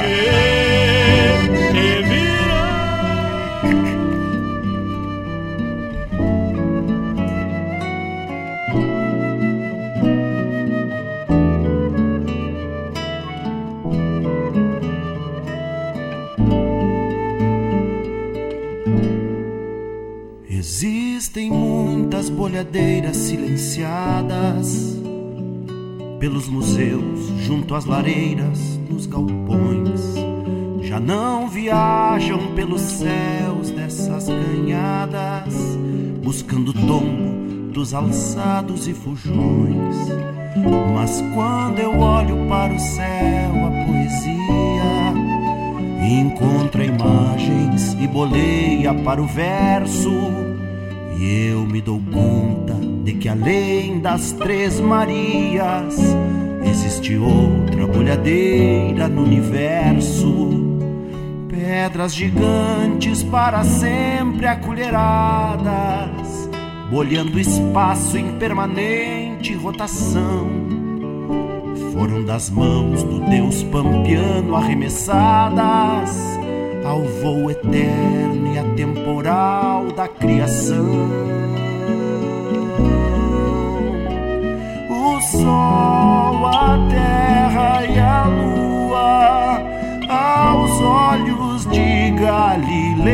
[22.28, 25.00] Bolhadeiras silenciadas
[26.20, 28.58] pelos museus, junto às lareiras,
[28.90, 30.00] nos galpões.
[30.82, 35.54] Já não viajam pelos céus dessas canhadas,
[36.22, 39.96] buscando tombo dos alçados e fujões.
[40.94, 45.14] Mas quando eu olho para o céu, a poesia
[46.20, 50.51] encontra imagens e boleia para o verso
[51.22, 55.96] e eu me dou conta de que além das Três Marias
[56.64, 60.50] existe outra bolhadeira no universo.
[61.48, 66.50] Pedras gigantes para sempre acolheradas,
[66.90, 70.50] bolhando espaço em permanente rotação.
[71.92, 76.41] Foram das mãos do Deus pampiano arremessadas
[76.84, 81.08] ao voo eterno e atemporal da criação.
[84.90, 89.62] O sol, a terra e a lua,
[90.08, 93.12] aos olhos de Galileu,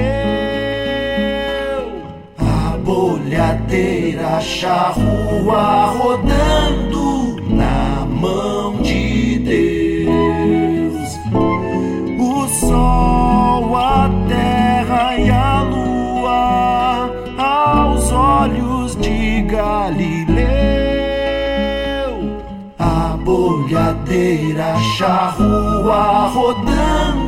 [2.38, 8.57] a bolhadeira charrua rodando na mão
[13.78, 20.48] a terra e a lua aos olhos de Galileu.
[22.78, 27.27] A bolhadeira charrua rodando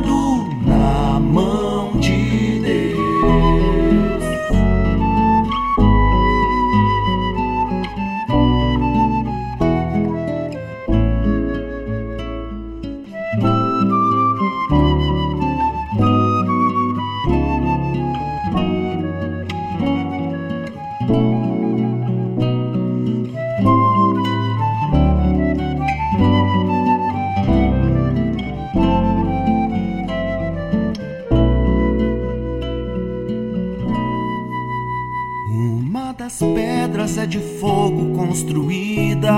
[37.31, 39.31] de fogo construída,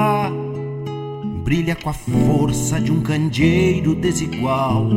[1.44, 4.90] brilha com a força de um candeeiro desigual,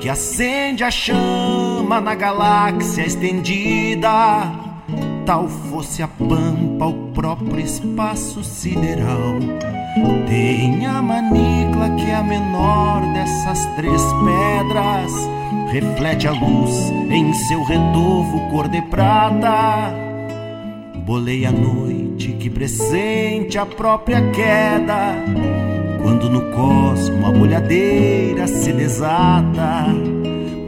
[0.00, 4.10] que acende a chama na galáxia estendida,
[5.24, 9.38] tal fosse a pampa, o próprio espaço sideral.
[10.26, 15.12] Tem a manicla que é a menor dessas três pedras,
[15.70, 20.07] reflete a luz em seu redovo cor de prata
[21.08, 25.14] Bolei a noite que presente a própria queda,
[26.02, 29.86] quando no cosmo a bolhadeira se desata.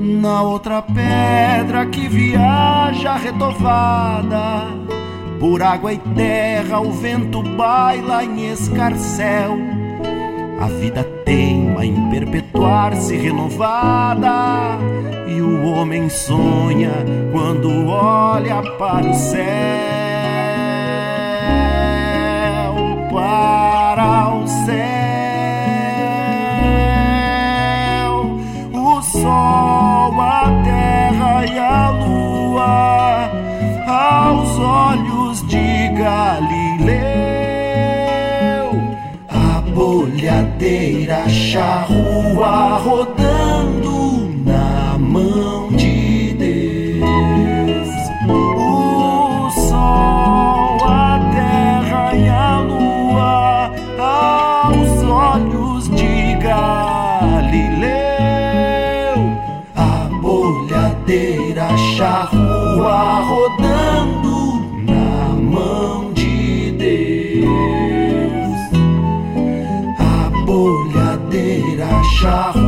[0.01, 4.67] Na outra pedra que viaja retovada,
[5.39, 9.59] Por água e terra o vento baila em escarcel.
[10.59, 14.79] A vida teima em perpetuar-se renovada.
[15.29, 16.93] E o homem sonha
[17.31, 20.00] quando olha para o céu.
[24.67, 24.81] Céu.
[28.73, 33.31] O sol, a terra e a lua
[33.87, 37.01] aos olhos de Galileu.
[39.29, 45.50] A bolhadeira charrua rodando na mão
[72.23, 72.60] bolhadeira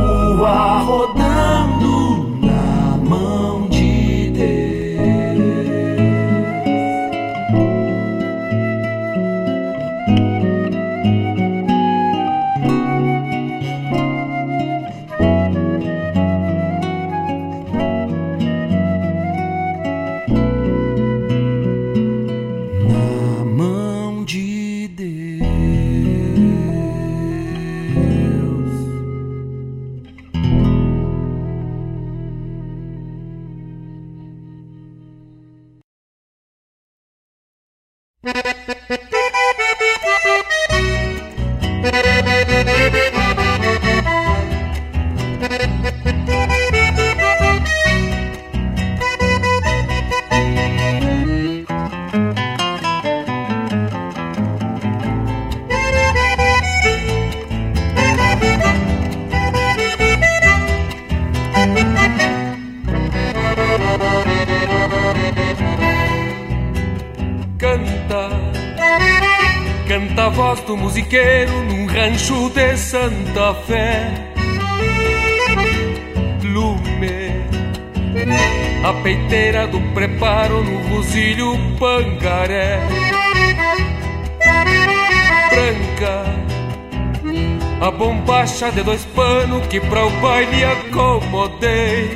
[88.73, 92.09] de dois panos que pra o baile acomodei.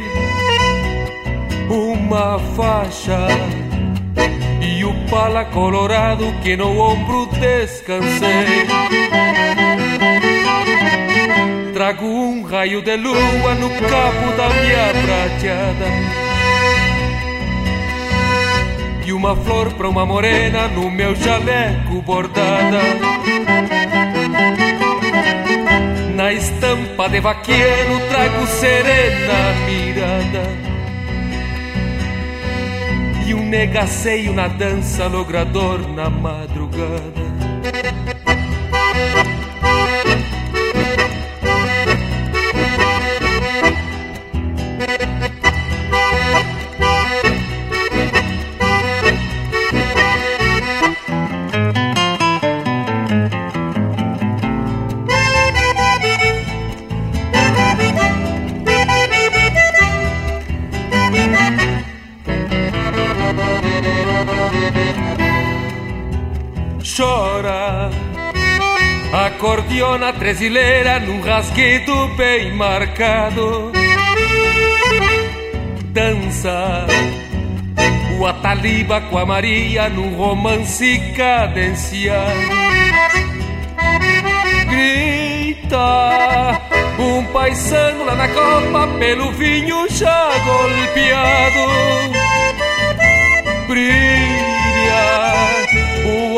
[1.70, 3.28] Uma faixa
[4.62, 8.68] e o pala colorado que no ombro descansei.
[11.74, 16.28] Trago um raio de lua no cabo da minha prateada
[19.05, 22.82] e uma flor pra uma morena no meu jaleco bordada.
[26.18, 30.47] Na estampa de vaqueiro trago serena mirada
[33.28, 37.26] e um negaceio na dança logrador na madrugada.
[70.28, 73.71] Tresileira num rasguido bem marcado.
[75.86, 76.86] Dança
[78.19, 82.41] o Ataliba com a Maria num romance cadenciado.
[84.69, 85.80] Grita
[86.99, 91.61] um paisano lá na copa pelo vinho já golpeado.
[93.69, 94.57] Brilha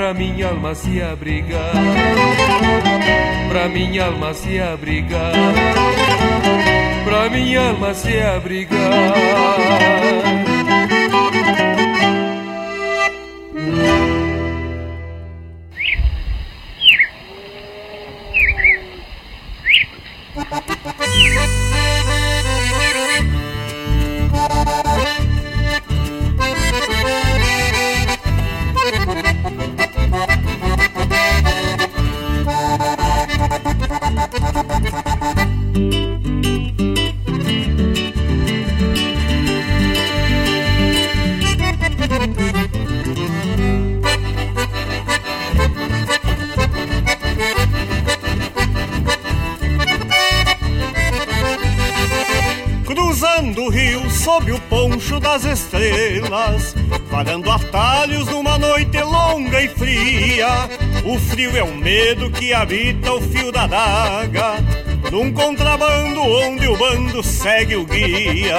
[0.00, 1.72] pra minha alma se abrigar,
[3.50, 5.34] pra minha alma se abrigar,
[7.04, 8.78] pra minha alma se abrigar.
[20.32, 21.56] Cruzando
[61.30, 64.56] frio é o medo que habita o fio da daga,
[65.12, 68.58] num contrabando onde o bando segue o guia.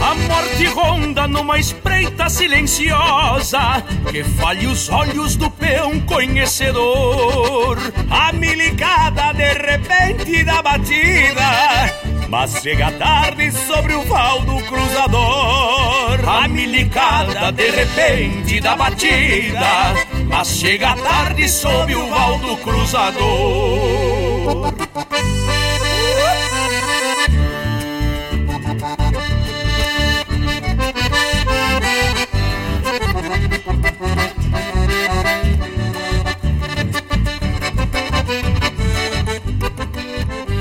[0.00, 7.78] A morte ronda numa espreita silenciosa que falhe os olhos do peão conhecedor.
[8.10, 12.08] A milicada de repente da batida.
[12.28, 16.28] Mas chega tarde sobre o val do cruzador.
[16.28, 19.94] A milicada de repente da batida.
[20.28, 23.18] Mas chega tarde sob o val do cruzador.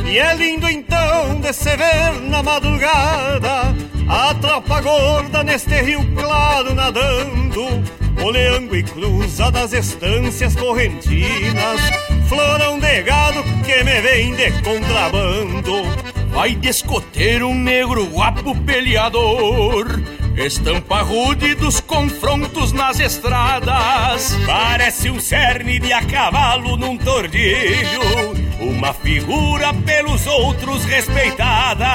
[0.10, 3.76] E é lindo então de se ver na madrugada
[4.10, 7.84] a tropa gorda neste rio claro nadando,
[8.28, 11.80] oleando e cruza das estâncias correntinas,
[12.28, 15.84] florão de gado que me vem de contrabando.
[16.30, 19.88] Vai de escoteiro um negro guapo peleador
[20.36, 28.37] Estampa rude dos confrontos nas estradas Parece um cerne de a cavalo num tordilho
[28.78, 31.88] Uma figura pelos outros respeitada.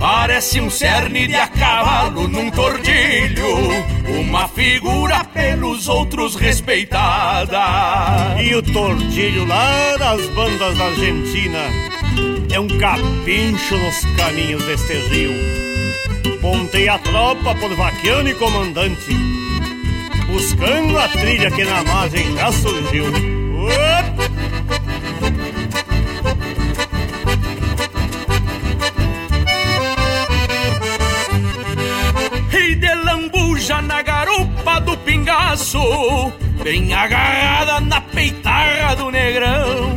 [0.00, 3.44] Parece um cerne de a cavalo num tordilho.
[4.22, 7.60] Uma figura pelos outros respeitada.
[8.42, 11.58] E o tordilho lá das bandas da Argentina
[12.50, 15.34] É um capincho nos caminhos deste rio.
[16.40, 19.14] Montei a tropa por vaqueano e comandante,
[20.26, 23.35] buscando a trilha que na margem já surgiu.
[35.56, 39.94] Pingaço, bem agarrada na peitarra do negrão.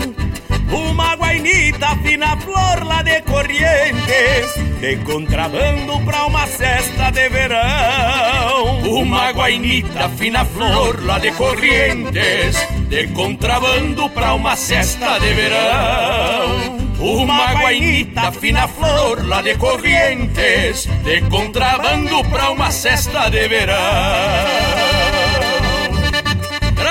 [0.71, 8.79] Uma guainita fina flor lá de Corrientes De contrabando pra uma cesta de verão.
[8.87, 12.55] Uma guainita fina flor lá de Corrientes
[12.87, 16.79] De contrabando pra uma cesta de verão.
[16.99, 24.88] Uma guainita fina flor lá de Corrientes De contrabando pra uma cesta de verão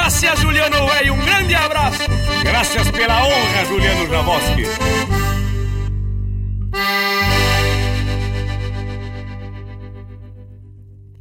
[0.09, 2.03] Graças Juliano e um grande abraço
[2.43, 4.63] Graças pela honra, Juliano Javoski.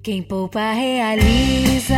[0.02, 1.98] Quem poupa realiza,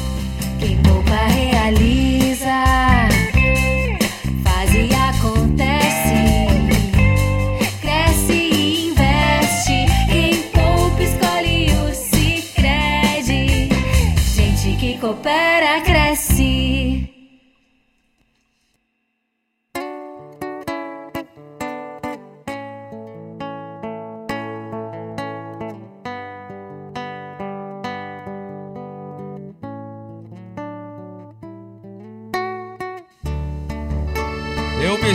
[0.61, 1.50] Quem poupa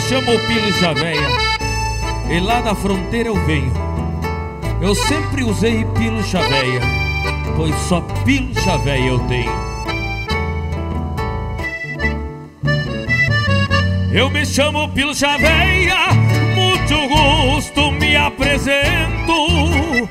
[0.08, 1.28] Chamo Pilo Chaveia
[2.30, 3.72] e lá da fronteira eu venho.
[4.80, 6.80] Eu sempre usei Pilo Chaveia,
[7.56, 9.52] pois só Pilo Chaveia eu tenho.
[14.12, 16.06] Eu me chamo Pilo Chaveia,
[16.54, 20.08] muito gosto me apresento.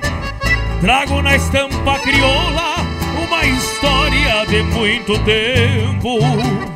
[0.82, 2.76] Trago na estampa crioula
[3.26, 6.75] uma história de muito tempo.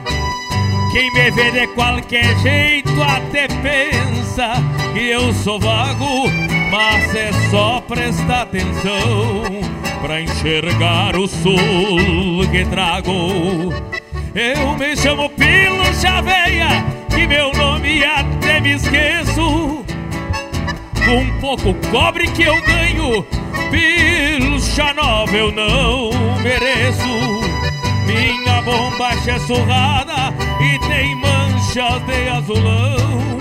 [0.91, 4.53] Quem me vê de qualquer jeito até pensa
[4.93, 6.27] que eu sou vago,
[6.71, 9.43] mas é só prestar atenção
[10.01, 13.71] pra enxergar o sul que trago.
[14.33, 19.85] Eu me chamo Pilo Chaveia, que meu nome até me esqueço.
[21.05, 23.25] Com pouco cobre que eu ganho,
[23.69, 26.11] pilcha nova eu não
[26.41, 27.07] mereço.
[28.07, 33.39] Minha bombacha é surrada e tem manchas de azulão.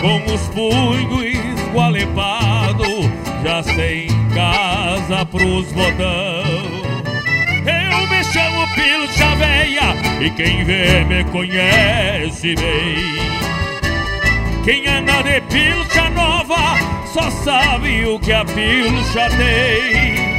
[0.00, 3.10] Com os punhos esgualepados,
[3.44, 6.80] já sem casa pros botão.
[7.66, 13.40] Eu me chamo Pilcha Veia e quem vê me conhece bem.
[14.64, 16.76] Quem anda de pilcha nova
[17.12, 20.29] só sabe o que a pilcha tem.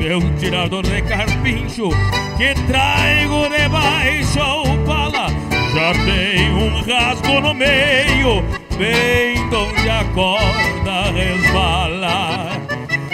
[0.00, 1.90] Meu tirador de carpincho
[2.38, 5.28] que traigo debaixo ao pala
[5.74, 8.42] já tem um rasgo no meio,
[8.78, 12.50] bem onde a corda resbala.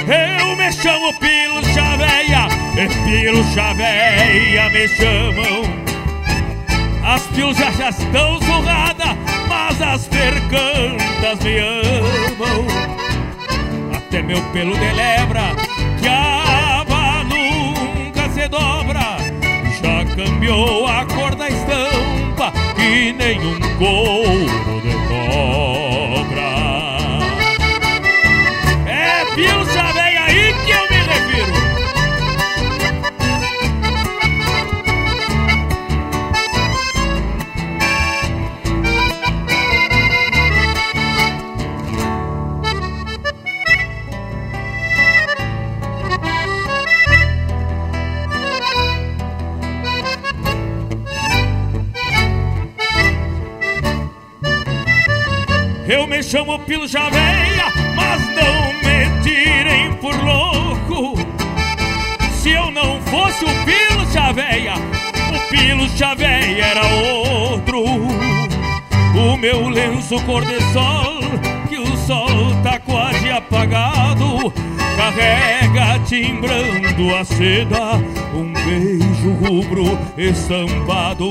[0.06, 2.46] Eu me chamo Pilcha Veia,
[2.76, 5.86] e Pilcha Veia me chamam.
[7.04, 9.16] As pilchas já estão surradas,
[9.48, 12.66] mas as percantas me amam.
[13.96, 15.50] Até meu pelo de lebra,
[16.00, 16.45] que a
[18.46, 19.16] se dobra,
[19.82, 24.92] já cambiou a cor da estampa, que nem um couro de
[55.88, 61.16] Eu me chamo Pilo Chaveia, mas não me tirem por louco.
[62.32, 67.84] Se eu não fosse o Pilo Chaveia, o Pilo Chaveia era outro.
[67.84, 71.20] O meu lenço cor de sol,
[71.68, 74.52] que o sol tá quase apagado,
[74.96, 77.94] carrega timbrando a seda,
[78.34, 81.30] um beijo rubro estampado.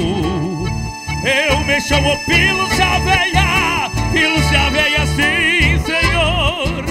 [1.26, 3.75] Eu me chamo Pilo Chaveia,
[4.16, 6.86] Pilo Chaveia sim, senhor.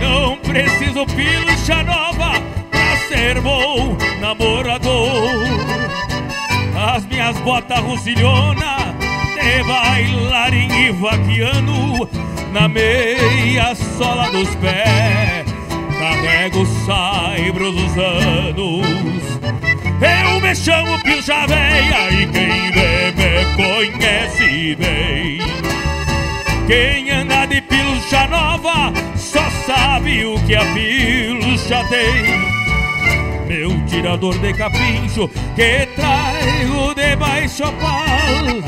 [0.00, 2.40] Não preciso pilcha nova
[2.70, 5.10] pra ser bom namorador.
[6.94, 8.76] As minhas botas russilhona
[9.34, 12.08] de bailarim e vaquiano
[12.52, 15.52] na meia sola dos pés.
[15.98, 19.40] Carrego saibros dos anos.
[20.00, 25.69] Eu me chamo Pilcha Veia e quem vê me conhece bem.
[26.70, 32.38] Quem anda de pilcha nova só sabe o que a pilcha tem.
[33.48, 38.62] Meu tirador de capincho que traigo debaixo a pala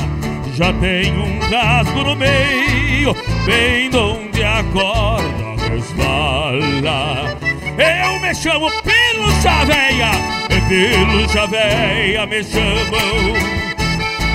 [0.53, 3.15] já tem um rasgo no meio,
[3.45, 5.33] bem onde a corda.
[7.77, 10.11] Eu me chamo Pilcha Veia,
[10.49, 13.63] e Pilcha Veia me chamam.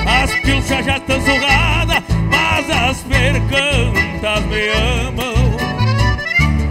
[0.07, 1.78] As pilchas já estão surradas,
[2.59, 4.69] mas as percantas me
[5.07, 5.35] amam.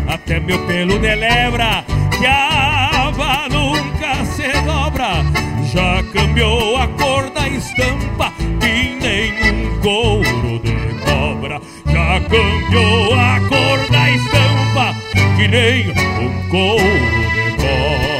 [0.07, 1.85] Até meu pelo de lebra,
[2.17, 5.23] que a aba nunca se dobra,
[5.71, 11.61] já cambiou a cor da estampa, que nem um couro de cobra.
[11.85, 14.95] Já cambiou a cor da estampa,
[15.37, 18.16] que nem um couro de cobra.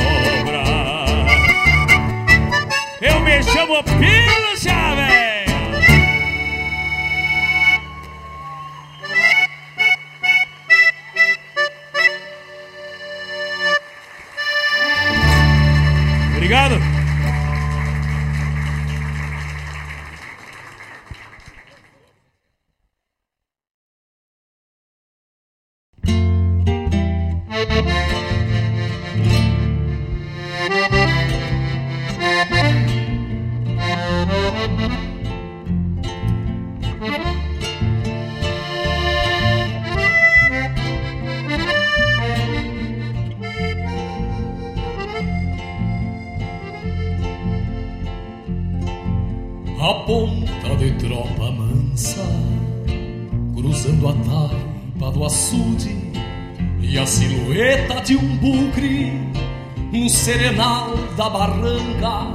[61.17, 62.27] Da barranca,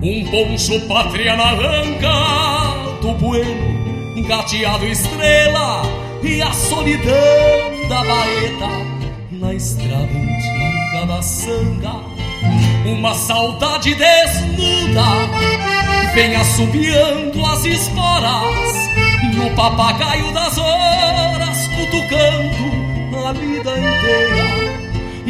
[0.00, 5.82] um poncho pátria na ranca do bueno, gateado estrela
[6.22, 8.68] e a solidão da baeta
[9.32, 12.16] na estrada antiga da sanga
[12.86, 15.02] uma saudade desnuda
[16.14, 18.88] vem assobiando as esporas
[19.34, 24.76] no papagaio das horas, cutucando a vida inteira.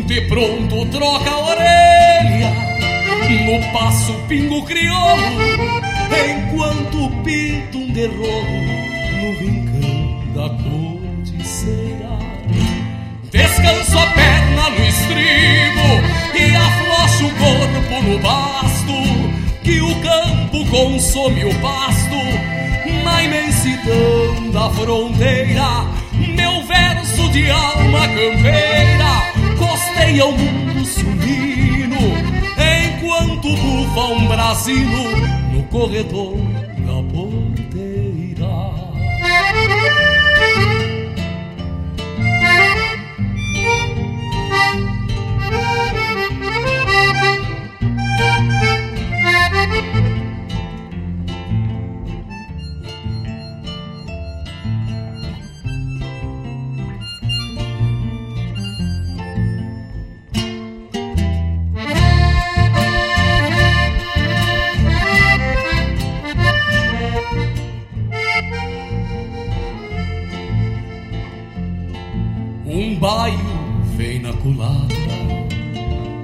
[0.04, 2.65] De pronto troca a orelha
[3.28, 5.22] no passo pingo crioulo,
[6.28, 8.46] enquanto pinta um derrolo
[9.20, 12.18] no rincão da corticeira.
[13.32, 15.88] Descanso a perna no estribo
[16.34, 18.92] e aflocha o corpo no basto,
[19.64, 22.14] que o campo consome o pasto,
[23.02, 28.96] na imensidão da fronteira, meu verso de alma campeira
[29.58, 30.65] costeia o mundo
[34.04, 35.16] um brasino
[35.52, 36.36] no corredor
[36.86, 38.76] da porteira.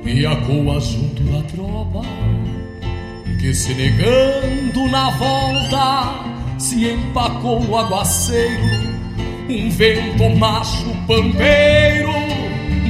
[0.04, 2.02] E a coa junto da tropa
[3.40, 8.64] que se negando na volta se empacou no aguaceiro
[9.48, 12.10] um vento macho pampeiro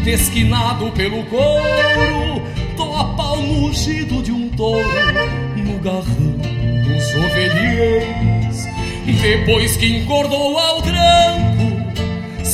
[0.03, 2.43] desquinado pelo couro
[2.75, 4.89] topa o mugido de um touro
[5.55, 6.33] no garrão
[6.87, 8.67] dos ovelheiros.
[9.21, 11.52] Depois que encordou ao tranco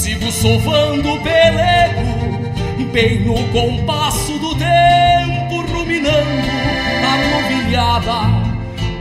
[0.08, 6.48] sigo sovando o pelego bem no compasso do tempo, ruminando
[7.04, 8.20] a novilhada,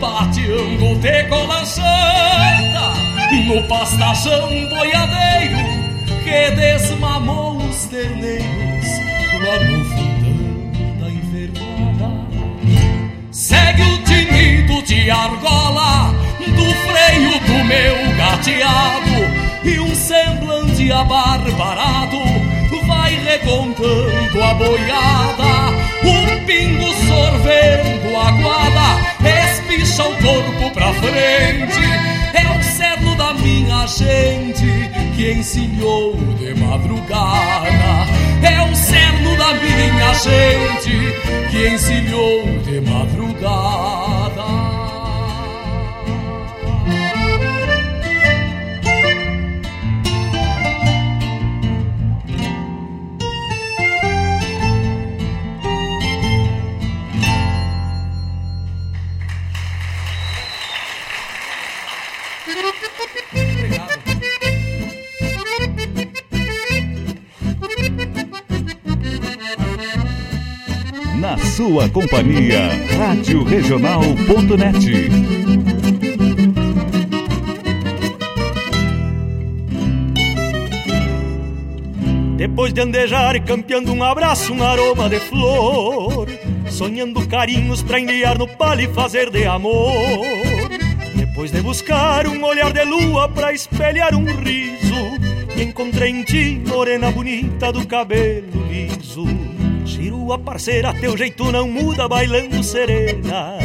[0.02, 1.64] pateando de cola
[3.46, 5.58] no pastachão boiadeiro
[6.26, 8.88] que desmamou os terneiros
[9.42, 12.28] lá no fundão da invernada.
[13.32, 19.37] Segue o tinido de argola do freio do meu gateado
[19.68, 22.18] e um semblante abarbarado
[22.88, 25.54] vai recontando a boiada,
[26.04, 31.82] o pingo sorvendo a guada, espicha o corpo pra frente.
[32.34, 38.08] É o cerno da minha gente que encilhou de madrugada.
[38.42, 43.97] É o cerno da minha gente que encilhou de madrugada.
[71.58, 72.70] Sua companhia,
[73.00, 75.10] Rádio Regional.net.
[82.38, 86.30] Depois de andejar campeando um abraço, um aroma de flor,
[86.70, 90.28] sonhando carinhos pra enviar no palho e fazer de amor.
[91.16, 97.10] Depois de buscar um olhar de lua pra espelhar um riso, encontrei em ti, morena
[97.10, 99.47] bonita do cabelo liso.
[100.28, 103.58] Chirua parceira, teu jeito não muda, bailando serena.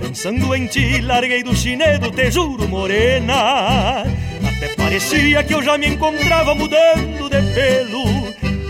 [0.00, 4.02] Pensando em ti, larguei do chinedo, te juro, morena.
[4.44, 8.04] Até parecia que eu já me encontrava mudando de pelo,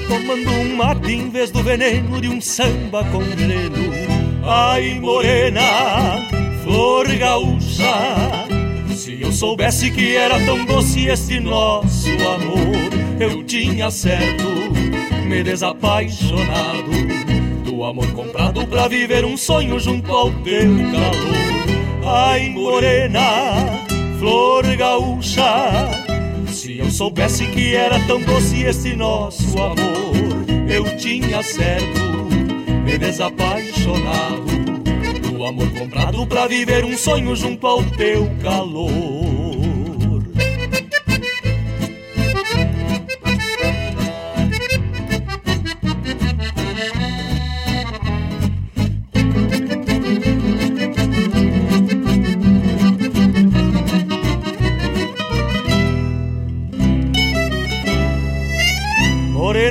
[0.07, 4.45] tomando um mate em vez do veneno de um samba com gelo.
[4.45, 5.63] Ai, morena
[6.63, 8.45] flor gaúcha.
[8.95, 14.94] Se eu soubesse que era tão doce este nosso amor, eu tinha certo
[15.25, 16.91] me desapaixonado
[17.65, 22.07] do amor comprado pra viver um sonho junto ao teu calor.
[22.07, 23.65] Ai, morena,
[24.19, 25.43] flor gaúcha.
[26.49, 32.05] Se eu soubesse que era tão doce este nosso amor, eu tinha certo
[32.85, 34.45] me desapaixonado
[35.33, 39.34] do amor comprado pra viver um sonho junto ao teu calor.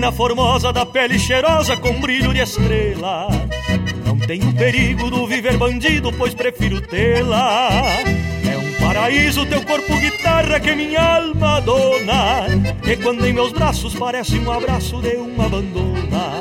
[0.03, 3.27] Morena formosa da pele cheirosa com brilho de estrela.
[4.05, 7.69] Não tenho perigo do viver bandido, pois prefiro tê-la.
[7.71, 12.47] É um paraíso teu corpo guitarra que minha alma dona
[12.83, 16.33] E quando em meus braços parece um abraço de uma abandona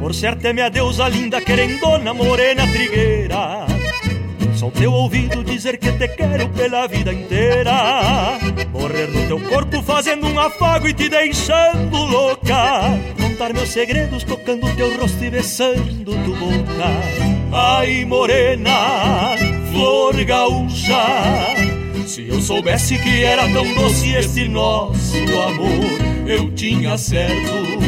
[0.00, 3.66] Por certo é minha deusa linda querendona, morena trigueira.
[4.56, 8.38] Só teu ouvido dizer que te quero pela vida inteira.
[8.72, 12.80] Morrer no teu corpo fazendo um afago e te deixando louca.
[13.20, 17.52] Contar meus segredos tocando teu rosto e besando tu boca.
[17.52, 19.36] Ai morena,
[19.70, 20.96] flor gaúcha
[22.06, 27.82] Se eu soubesse que era tão doce este nosso amor Eu tinha certo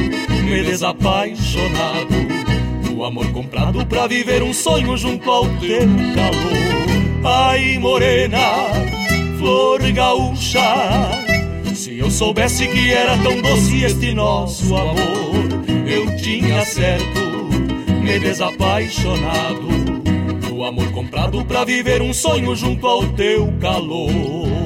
[0.44, 2.14] me desapaixonado.
[2.94, 5.80] O amor comprado pra viver um sonho junto ao teu
[6.14, 7.24] calor.
[7.24, 8.38] Ai, morena,
[9.38, 11.23] flor gaúcha,
[11.74, 15.34] se eu soubesse que era tão doce este nosso amor,
[15.86, 17.20] eu tinha certo
[18.02, 19.68] me desapaixonado.
[20.52, 24.63] O amor comprado pra viver um sonho junto ao teu calor.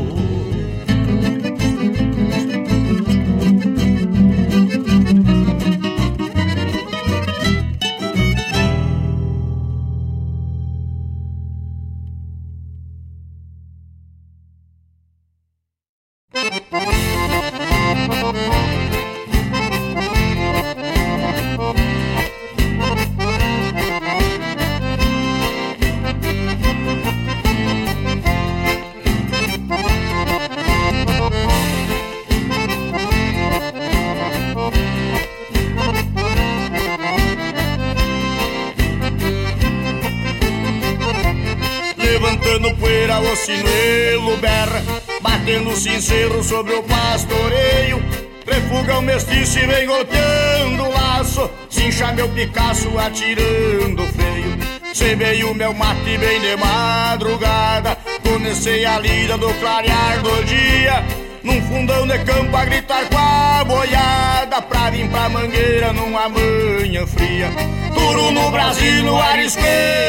[58.99, 61.05] Lida do clarear do dia.
[61.43, 67.07] Num fundão de campo a gritar com a boiada Pra vir pra mangueira numa manhã
[67.07, 67.49] fria.
[67.95, 69.63] Duro no Brasil, no arisque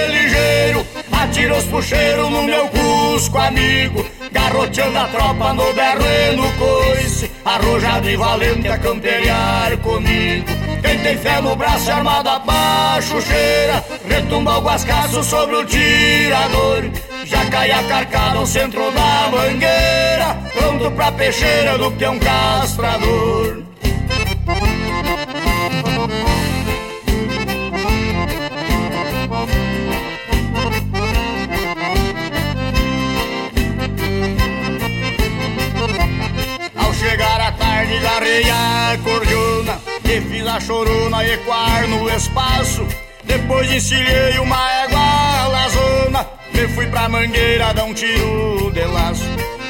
[0.09, 4.05] ligeiro Atira os puxeiros no meu cusco amigo.
[4.31, 10.47] Garroteando a tropa no berro e no coice Arrojado e valente a camperiar comigo.
[10.81, 16.89] Quem tem fé no braço armado a cheira Retumba o guascaço sobre o tirador
[17.29, 23.63] Já cai a carcada ao centro da mangueira Pronto pra peixeira do peão castrador.
[37.57, 42.87] Tarde garrei a cordiona E fiz a chorona ecoar no espaço.
[43.23, 49.23] Depois encilhei uma égua lazona E fui pra mangueira dar um tiro de laço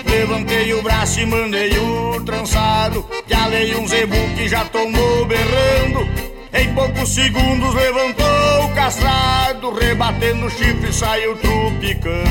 [0.09, 6.29] Levantei o braço e mandei o trançado Que alei um zebu que já tomou berrando
[6.51, 12.27] em poucos segundos levantou o castrado, rebatendo o chifre saiu trupicando.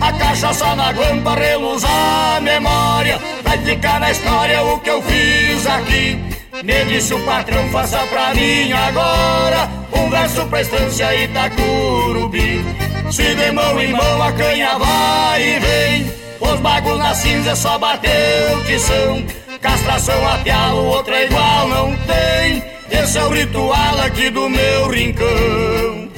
[0.00, 5.66] A cachaça na guampa reluz a memória, vai ficar na história o que eu fiz
[5.66, 6.16] aqui.
[6.62, 12.85] Me disse o patrão, faça pra mim agora um verso pra estância Itacurubi.
[13.10, 17.78] Se de mão em mão a canha vai e vem, os bagos na cinza só
[17.78, 19.24] bateu que são.
[19.60, 22.62] Castração a outra igual não tem.
[22.90, 26.08] Esse é o ritual aqui do meu rincão.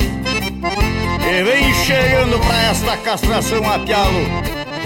[1.31, 4.27] E vem chegando pra esta castração a pialo,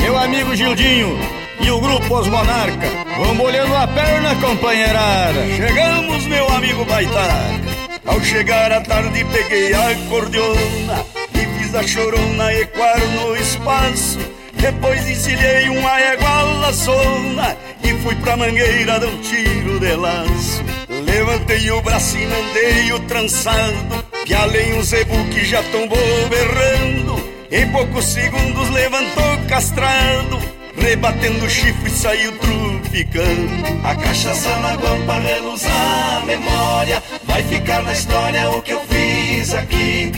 [0.00, 1.16] meu amigo Gildinho
[1.60, 2.88] e o grupo Os Monarca.
[3.16, 5.46] Vamos olhando a perna, companheirada.
[5.56, 7.62] Chegamos, meu amigo Baitaca.
[8.04, 11.21] Ao chegar à tarde, peguei a cordiona
[11.72, 14.18] e fiz a chorona ecoar no espaço.
[14.54, 20.62] Depois encilhei uma égua laçona e fui pra mangueira dar um tiro de laço.
[20.88, 27.30] Levantei o braço e mandei o trançado Que além um zebu que já tombou berrando
[27.50, 30.38] Em poucos segundos levantou castrado
[30.76, 33.50] Rebatendo o chifre saiu trupicando
[33.84, 39.54] A cachaça na guampa reluz a memória Vai ficar na história o que eu fiz
[39.54, 40.12] aqui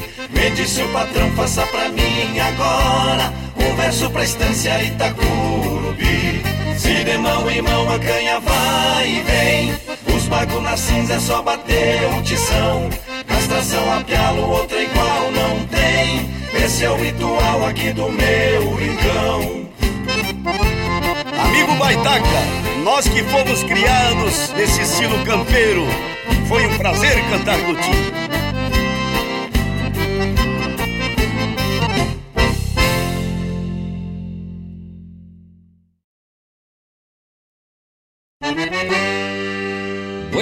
[0.45, 6.43] Me disse o patrão, faça pra mim agora Um verso pra estância Itacurubi
[6.77, 11.21] Se de mão em mão a canha vai e vem Os bagos na cinza é
[11.21, 12.91] só bater um tição.
[13.27, 16.31] Castração a pialo, outra igual não tem.
[16.62, 19.66] Esse é o ritual aqui do meu rincão.
[21.43, 25.87] Amigo Baitaca, nós que fomos criados nesse estilo campeiro,
[26.49, 28.44] foi um prazer cantar contigo.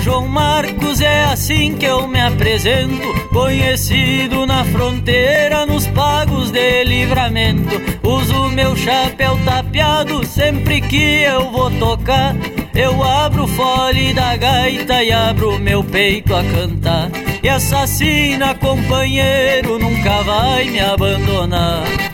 [0.00, 3.28] João Marcos, é assim que eu me apresento.
[3.32, 7.80] Conhecido na fronteira, nos pagos de livramento.
[8.02, 12.34] Uso meu chapéu tapeado sempre que eu vou tocar.
[12.74, 17.10] Eu abro o fole da gaita e abro meu peito a cantar.
[17.42, 22.09] E assassina, companheiro, nunca vai me abandonar.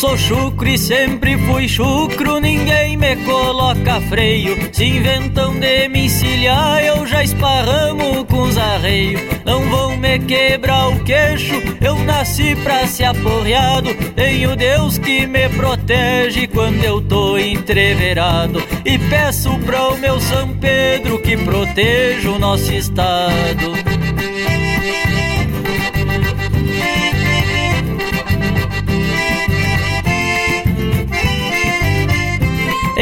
[0.00, 4.56] Sou chucro e sempre fui chucro, ninguém me coloca freio.
[4.72, 9.20] Se inventam de me encilhar, eu já esparramo com os arreios.
[9.44, 11.52] Não vão me quebrar o queixo,
[11.82, 13.92] eu nasci pra ser aporreado.
[14.16, 18.62] Tenho Deus que me protege quando eu tô entreverado.
[18.86, 23.89] E peço para o meu São Pedro que proteja o nosso estado.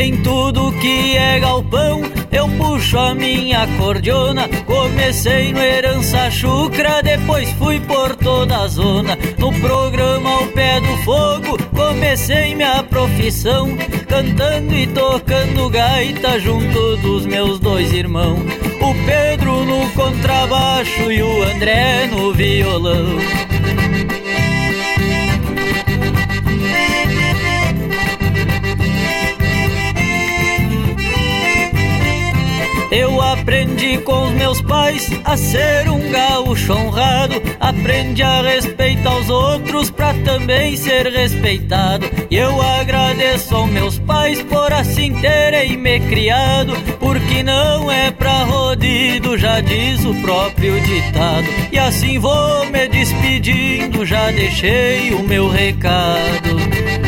[0.01, 4.49] Em tudo que é galpão, eu puxo a minha cordiona.
[4.65, 9.19] Comecei no Herança Chucra, depois fui por toda a zona.
[9.39, 13.77] No programa Ao Pé do Fogo, comecei minha profissão.
[14.07, 18.39] Cantando e tocando gaita junto dos meus dois irmãos.
[18.81, 23.48] O Pedro no contrabaixo e o André no violão.
[32.90, 37.35] Eu aprendi com os meus pais a ser um gaúcho honrado.
[37.60, 42.09] Aprendi a respeitar os outros pra também ser respeitado.
[42.31, 46.73] E eu agradeço aos meus pais por assim terem me criado.
[46.98, 51.47] Porque não é pra rodido, já diz o próprio ditado.
[51.70, 57.07] E assim vou me despedindo, já deixei o meu recado.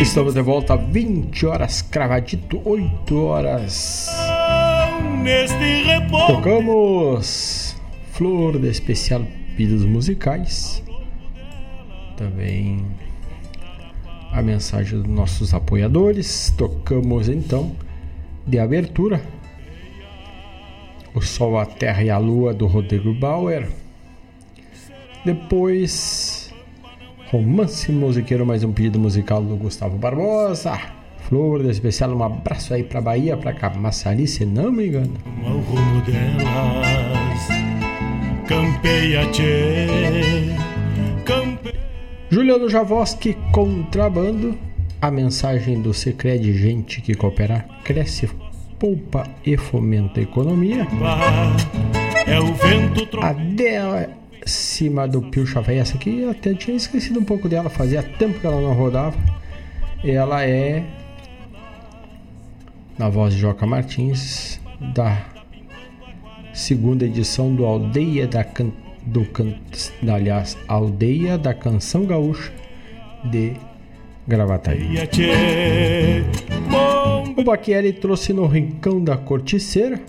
[0.00, 4.10] Estamos de volta 20 horas, cravadito, 8 horas.
[6.26, 7.76] Tocamos
[8.10, 9.24] Flor de Especial
[9.56, 10.82] Pedidos Musicais.
[12.16, 12.84] Também
[14.32, 16.52] a mensagem dos nossos apoiadores.
[16.58, 17.76] Tocamos então
[18.48, 19.22] de abertura
[21.14, 23.68] O Sol, a Terra e a Lua do Rodrigo Bauer.
[25.24, 26.39] Depois
[27.30, 30.76] Romance musiqueiro, mais um pedido musical do Gustavo Barbosa.
[31.28, 35.14] Flor de especial, um abraço aí pra Bahia, pra Camaçari, se não me engano.
[35.44, 37.46] Ao rumo delas,
[38.48, 40.56] campeia tchê,
[41.24, 41.78] campeia.
[42.30, 44.58] Juliano Javoski, contrabando.
[45.00, 48.28] A mensagem do Secred Gente que coopera, cresce,
[48.76, 50.84] poupa e fomenta a economia.
[52.26, 53.24] É o vento tro...
[53.24, 53.32] A
[54.40, 58.40] décima do Pilcha Véia, essa aqui eu até tinha esquecido um pouco dela, fazia tempo
[58.40, 59.16] que ela não rodava.
[60.02, 60.82] Ela é
[62.98, 64.60] na voz de Joca Martins,
[64.94, 65.24] da
[66.52, 68.70] segunda edição do Aldeia da Can...
[69.06, 69.54] do Can...
[70.08, 72.52] aliás, Aldeia da Canção Gaúcha
[73.24, 73.54] de
[74.26, 74.96] Gravataí.
[77.36, 80.00] O Baquieri trouxe no Rincão da Corticeira.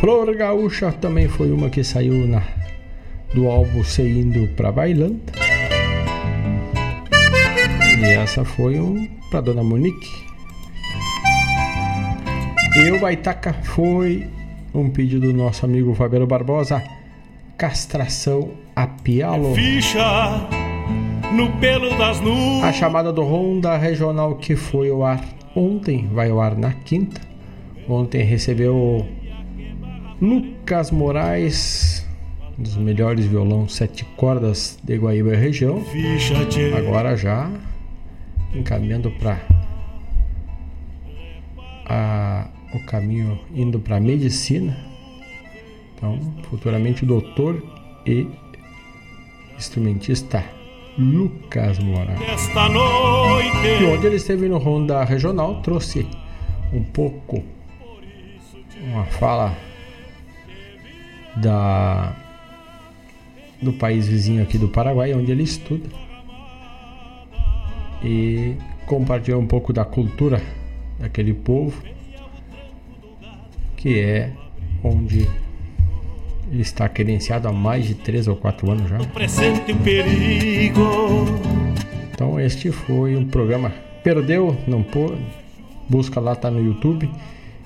[0.00, 2.42] Flor Gaúcha também foi uma que saiu na,
[3.34, 5.32] do álbum Se Indo Pra Bailanta.
[7.98, 10.26] E essa foi um pra Dona Monique.
[12.76, 14.28] E o Baitaca foi
[14.74, 16.82] um pedido do nosso amigo Fabiano Barbosa.
[17.56, 19.54] Castração a pialo.
[19.54, 20.46] Ficha
[21.32, 22.64] no pelo das nuvens.
[22.64, 25.24] A chamada do Ronda Regional que foi ao ar
[25.54, 27.20] ontem, vai ao ar na quinta.
[27.88, 29.06] Ontem recebeu
[30.20, 32.06] Lucas Moraes,
[32.58, 35.84] um dos melhores violão sete cordas de Guaíba e região.
[36.76, 37.50] Agora já
[38.54, 39.38] encaminhando para
[42.72, 44.74] o caminho indo para medicina.
[45.94, 46.18] Então,
[46.48, 47.62] futuramente doutor
[48.06, 48.26] e
[49.56, 50.42] instrumentista
[50.98, 52.18] Lucas Moraes.
[53.80, 56.06] E onde ele esteve no Ronda Regional, trouxe
[56.72, 57.44] um pouco
[58.82, 59.54] uma fala
[61.36, 62.16] da
[63.60, 65.88] do país vizinho aqui do Paraguai, onde ele estuda.
[68.02, 68.54] E
[68.86, 70.42] compartilhou um pouco da cultura
[70.98, 71.82] daquele povo,
[73.76, 74.32] que é
[74.82, 75.28] onde
[76.50, 78.98] ele está credenciado há mais de 3 ou 4 anos já.
[79.82, 81.24] Perigo.
[82.12, 83.72] Então este foi um programa.
[84.04, 85.20] Perdeu, não pôde.
[85.88, 87.10] Busca lá, tá no YouTube.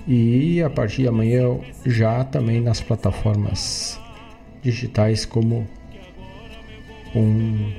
[0.07, 3.99] E a partir de amanhã já também nas plataformas
[4.61, 5.67] digitais como
[7.15, 7.71] um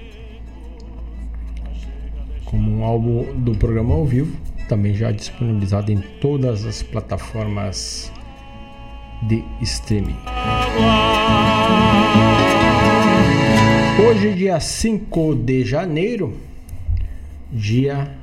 [2.45, 4.37] como um álbum do programa ao vivo,
[4.69, 8.13] também já disponibilizado em todas as plataformas
[9.23, 10.17] de streaming.
[14.07, 16.37] Hoje, dia 5 de janeiro,
[17.51, 18.19] dia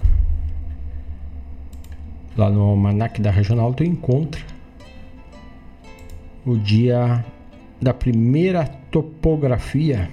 [2.40, 4.42] lá no Almanac da Regional, tu encontra
[6.46, 7.24] o dia
[7.82, 10.10] da primeira topografia.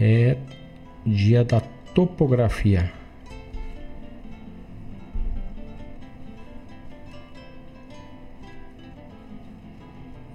[0.00, 0.36] É
[1.04, 1.60] dia da
[1.92, 2.92] topografia.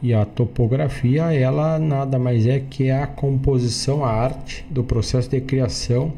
[0.03, 5.41] E a topografia, ela nada mais é que a composição, a arte do processo de
[5.41, 6.13] criação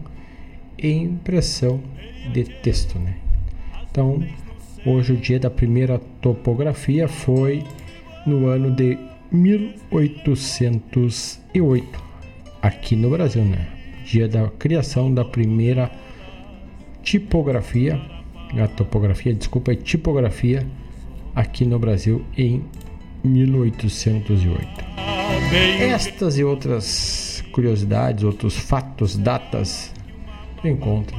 [0.77, 1.79] e impressão
[2.31, 3.15] de texto, né?
[3.89, 4.23] Então,
[4.85, 7.63] hoje o dia da primeira topografia foi
[8.25, 8.97] no ano de
[9.31, 12.03] 1808,
[12.61, 13.67] aqui no Brasil, né?
[14.05, 15.91] Dia da criação da primeira
[17.03, 18.01] tipografia,
[18.57, 20.65] a topografia, desculpa, tipografia
[21.35, 22.63] aqui no Brasil em
[23.23, 24.89] 1808.
[25.79, 29.93] Estas e outras curiosidades, outros fatos, datas,
[30.63, 31.17] encontra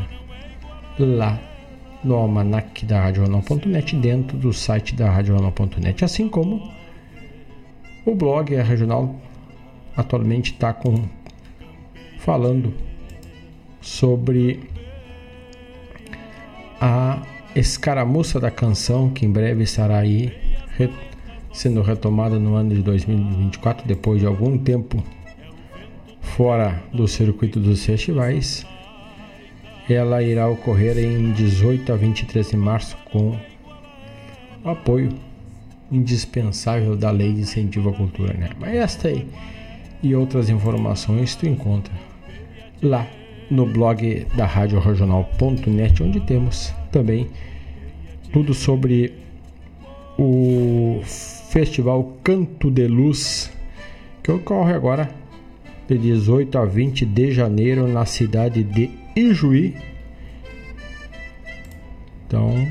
[1.04, 1.38] lá
[2.02, 6.70] no almanac da RadioJornal.net dentro do site da RadioJornal.net, assim como
[8.06, 9.14] o blog a Regional
[9.96, 11.04] atualmente está com
[12.18, 12.72] falando
[13.80, 14.60] sobre
[16.80, 17.22] a
[17.54, 20.32] escaramuça da canção que em breve estará aí
[21.52, 25.02] sendo retomada no ano de 2024, depois de algum tempo
[26.20, 28.64] fora do circuito dos festivais.
[29.92, 33.36] Ela irá ocorrer em 18 a 23 de março com
[34.64, 35.10] o apoio
[35.90, 38.32] indispensável da Lei de Incentivo à Cultura.
[38.34, 38.50] Né?
[38.58, 39.26] Mas esta aí
[40.02, 41.92] e outras informações tu encontra
[42.80, 43.06] lá
[43.50, 47.28] no blog da Rádio Regional.net, onde temos também
[48.32, 49.12] tudo sobre
[50.16, 51.00] o
[51.50, 53.50] Festival Canto de Luz,
[54.22, 55.10] que ocorre agora
[55.88, 59.74] de 18 a 20 de janeiro na cidade de Ijuí.
[62.26, 62.66] Então,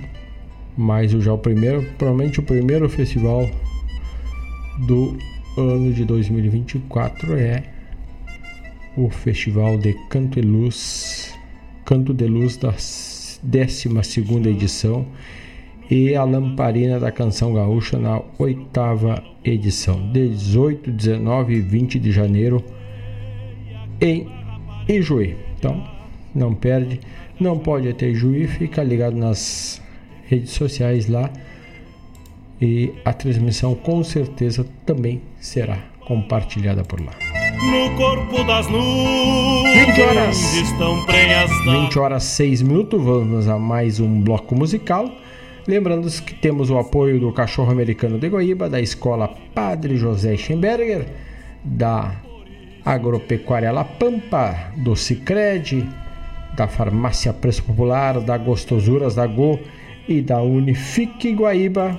[0.77, 3.49] mais já o primeiro, provavelmente o primeiro festival
[4.87, 5.17] do
[5.57, 7.63] ano de 2024 é
[8.95, 11.33] o Festival de Canto e Luz,
[11.85, 15.05] Canto de Luz da 12 edição
[15.89, 22.63] e a Lamparina da Canção Gaúcha na oitava edição, 18, 19 e 20 de janeiro
[23.99, 24.27] em
[24.87, 25.35] Ijuí.
[25.57, 25.98] Então,
[26.33, 26.99] não perde,
[27.39, 29.81] não pode ter Ijuí, fica ligado nas
[30.27, 31.29] redes sociais lá
[32.61, 37.13] e a transmissão com certeza também será compartilhada por lá.
[37.71, 43.99] No corpo das nuvens 20 horas, estão prenhas 20 horas 6 minutos, vamos a mais
[43.99, 45.09] um bloco musical.
[45.67, 51.05] Lembrando que temos o apoio do Cachorro Americano de Goiaba, da Escola Padre José Schemberger,
[51.63, 52.15] da
[52.83, 55.87] Agropecuária La Pampa, do Cicred,
[56.55, 59.59] da Farmácia Preço Popular, da Gostosuras da Go
[60.07, 61.97] e da Unifique Guaíba.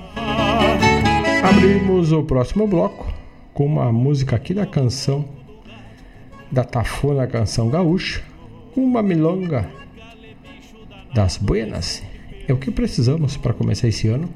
[1.43, 3.11] Abrimos o próximo bloco
[3.53, 5.25] com uma música aqui da canção
[6.51, 8.21] da Tafona Canção Gaúcha,
[8.75, 9.69] uma milonga
[11.13, 12.03] das Buenas.
[12.47, 14.29] É o que precisamos para começar esse ano.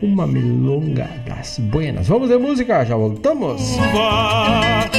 [0.00, 2.06] Uma milonga das Buenas.
[2.06, 3.76] Vamos de música, já voltamos.
[3.76, 4.97] Uma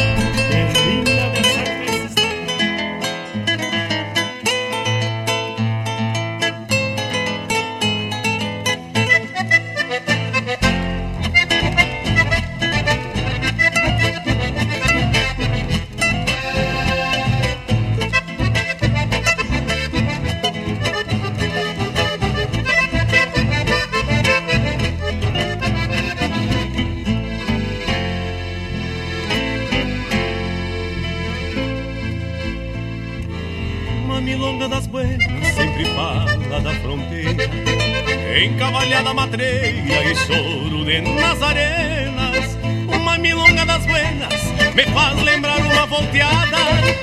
[39.10, 42.57] Encavalhada matreira e choro de Nazarenas
[42.94, 44.30] Uma milonga das buenas
[44.76, 46.57] me faz lembrar uma volteada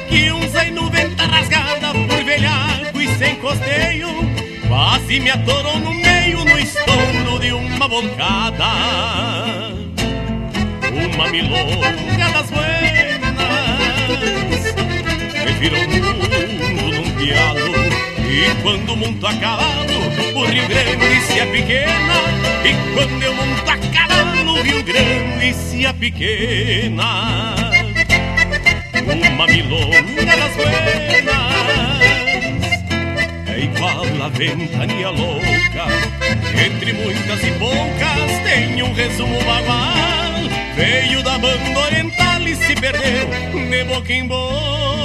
[0.09, 4.09] Que usei no venta rasgada por velhaco e sem costeio
[4.69, 8.66] Quase me atorou no meio no estouro de uma volcada
[10.93, 13.37] Uma milonga das buenas
[15.45, 17.76] Me virou um mundo num pialo
[18.28, 19.98] E quando monto a cavalo
[20.35, 22.15] O Rio Grande se é pequena.
[22.65, 27.55] E quando eu monto a cavalo O Rio Grande se é pequena.
[29.05, 31.36] Uma milonga das buenas.
[33.48, 36.27] É igual a ventania louca.
[36.65, 39.97] Entre muitas e poucas Tem um resumo bagual
[40.74, 43.28] Veio da banda oriental e se perdeu
[43.69, 44.95] De boca em boca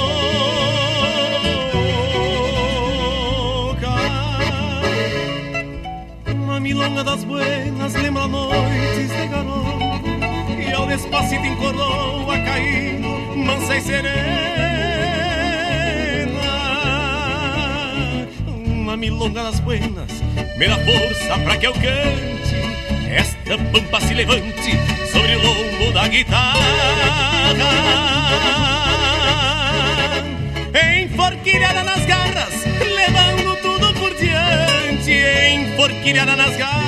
[7.02, 10.06] Milonga das buenas lembra noites de garoto
[10.56, 13.00] E ao despacito encordou a cair
[13.34, 14.12] mansa e serena.
[18.46, 20.12] Uma milonga das buenas
[20.56, 22.54] me dá força pra que eu cante
[23.10, 24.70] Esta pampa se levante
[25.10, 26.56] sobre o lombo da guitarra.
[31.02, 32.61] Enforquilhada nas garras,
[36.02, 36.82] Enforquilhada nas garras,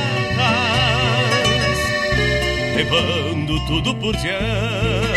[2.74, 5.14] levando tudo por diante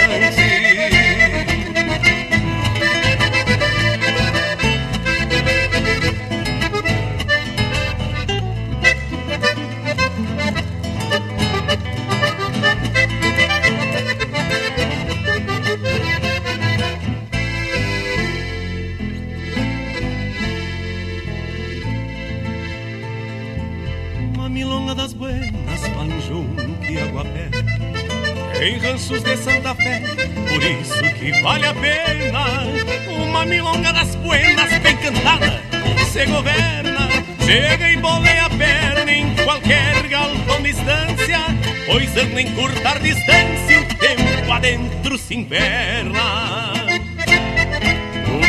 [31.32, 32.64] que vale a pena
[33.22, 35.62] Uma milonga das buenas, bem cantada,
[36.12, 37.10] se governa
[37.46, 41.40] Chega e boleia a perna em qualquer galpão distância
[41.86, 46.74] Pois anda em curtar distância, o tempo adentro se inverna.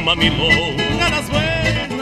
[0.01, 1.99] Uma milonga das buenas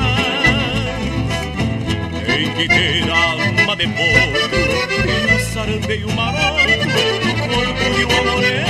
[2.26, 7.16] tem que ter alma de potro E o sarandeio maroto
[7.48, 8.65] corpo de uma morena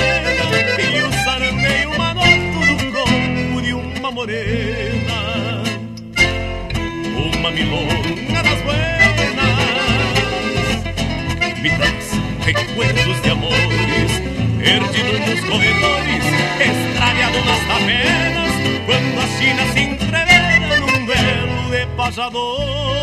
[4.27, 5.63] morena.
[7.15, 9.07] Uma milonga das buenas.
[11.61, 12.11] Me traz
[12.45, 14.11] recuerdos de amores.
[14.57, 16.25] Perdido nos corredores
[16.59, 18.51] Estralhado nas tavernas
[18.85, 22.97] Quando a China se entrevera num duelo de pajador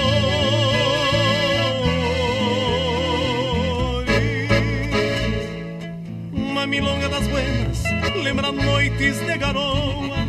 [6.66, 7.84] milonga das buenas
[8.22, 10.23] lembra noites de garoa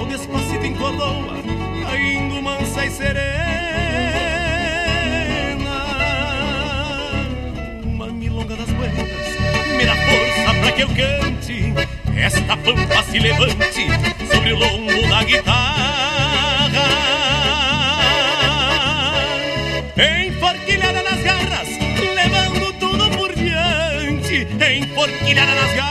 [0.00, 1.36] ao despacito encordoa,
[1.82, 3.20] caindo mansa e serena.
[7.84, 8.96] Uma milonga das buenas
[9.76, 11.74] me dá força pra que eu cante.
[12.16, 13.86] Esta pampa se levante
[14.32, 16.70] sobre o lombo da guitarra.
[20.26, 21.68] Enforquilhada nas garras,
[22.14, 24.46] levando tudo por diante.
[24.60, 25.90] Enforquilhada nas garras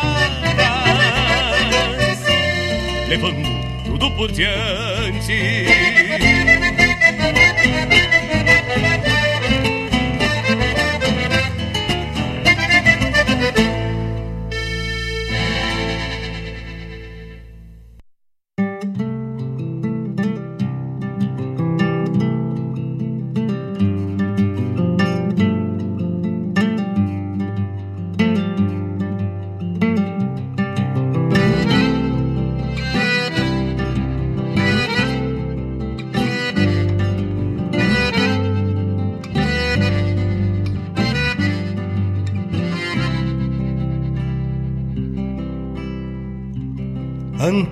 [3.07, 3.58] Levando
[3.99, 5.65] tudo por diante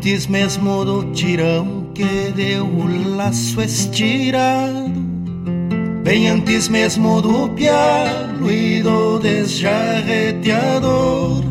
[0.07, 4.93] Antes mesmo do tirão que deu o laço estirado.
[6.01, 11.43] Bem antes mesmo do pialo e do desjarreteador.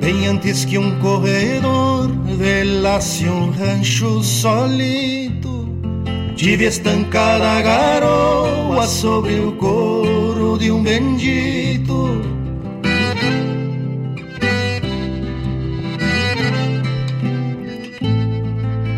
[0.00, 2.08] Bem antes que um corredor
[2.38, 5.56] velasse um rancho solito
[6.36, 9.95] Tive estancada a garoa sobre o couro
[10.66, 12.22] de um bendito.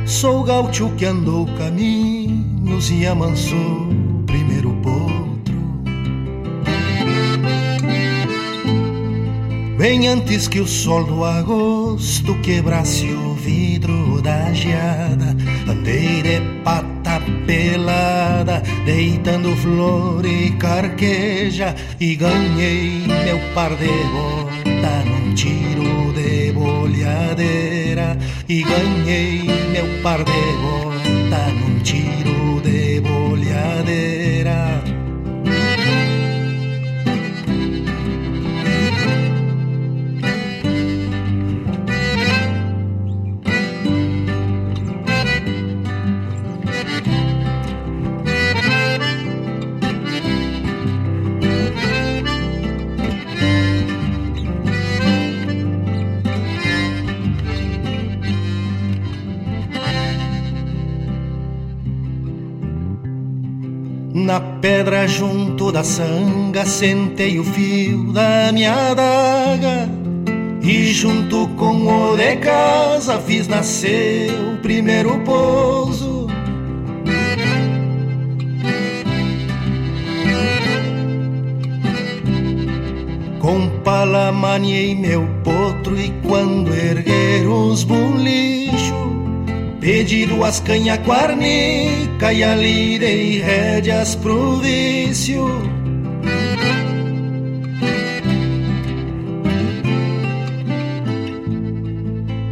[0.06, 5.58] Sou gaúcho que andou caminhos e amansou o primeiro potro.
[9.76, 15.36] Bem antes que o sol do agosto quebrasse o vidro da geada
[15.68, 16.87] Andei de pata
[17.46, 28.16] pelada, deitando flor e carqueja E ganhei meu par de bota num tiro de bolhadeira
[28.48, 29.42] E ganhei
[29.72, 30.32] meu par de
[30.62, 32.47] bota num tiro
[65.08, 69.88] junto da sanga sentei o fio da minha adaga
[70.62, 76.26] E junto com o de casa fiz nascer o primeiro pouso.
[83.40, 89.07] Com pala maniei meu potro e quando erguer os bulichos
[89.80, 95.46] Pedi duas canha quarnica e ali dei rédeas pro vício.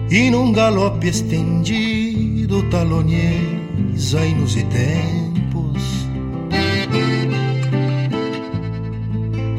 [0.08, 3.58] E num galope estendido talonhei
[3.98, 5.82] zainos e tempos.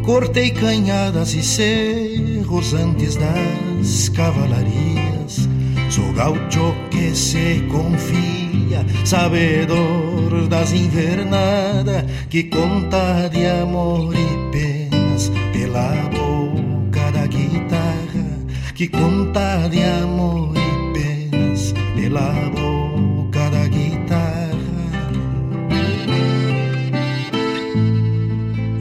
[0.06, 5.47] Cortei canhadas e cerros antes das cavalarias
[5.98, 15.90] Sou gaucho que se confia, sabedor das invernadas, que conta de amor e penas pela
[16.12, 18.46] boca da guitarra,
[18.76, 24.54] que conta de amor e penas pela boca da guitarra.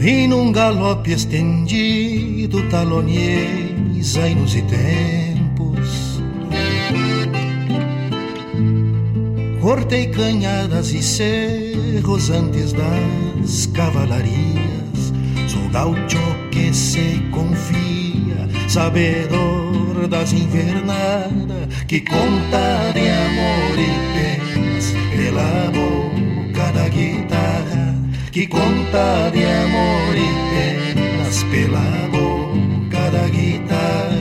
[0.02, 4.54] E num galope estendido talonhei zainos
[9.66, 15.12] Cortei canhadas e cerros antes das cavalarias.
[15.48, 16.20] Sou gaucho
[16.52, 26.88] que se confia, sabedor das invernadas, que conta de amor e penas pela boca da
[26.88, 27.96] guitarra,
[28.30, 34.15] que conta de amor e penas pela boca da guitarra.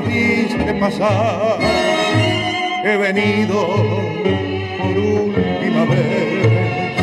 [0.00, 1.58] Viste pasar.
[2.84, 3.66] He venido
[4.78, 6.96] por última vez,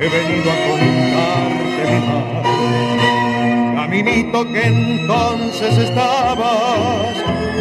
[0.00, 2.42] he venido a contarte mi mal.
[3.76, 7.14] Caminito que entonces estabas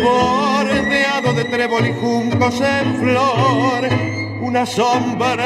[0.04, 3.90] bordeado de trébol y juncos en flor,
[4.42, 5.46] una sombra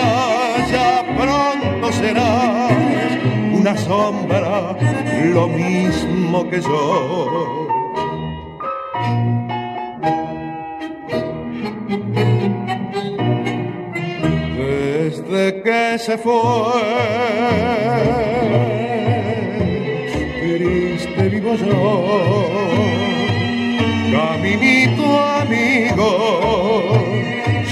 [0.71, 2.71] ya pronto serás,
[3.53, 4.77] una sombra
[5.33, 7.59] lo mismo que yo.
[16.10, 16.34] Se fue,
[20.41, 22.49] triste vivo yo
[24.11, 25.06] caminito
[25.44, 26.10] amigo,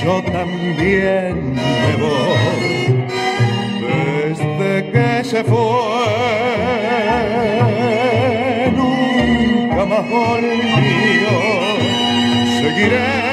[0.04, 3.08] yo también me voy.
[3.82, 5.58] Desde que se fue,
[8.76, 11.34] nunca más volvió.
[12.62, 13.27] Seguiré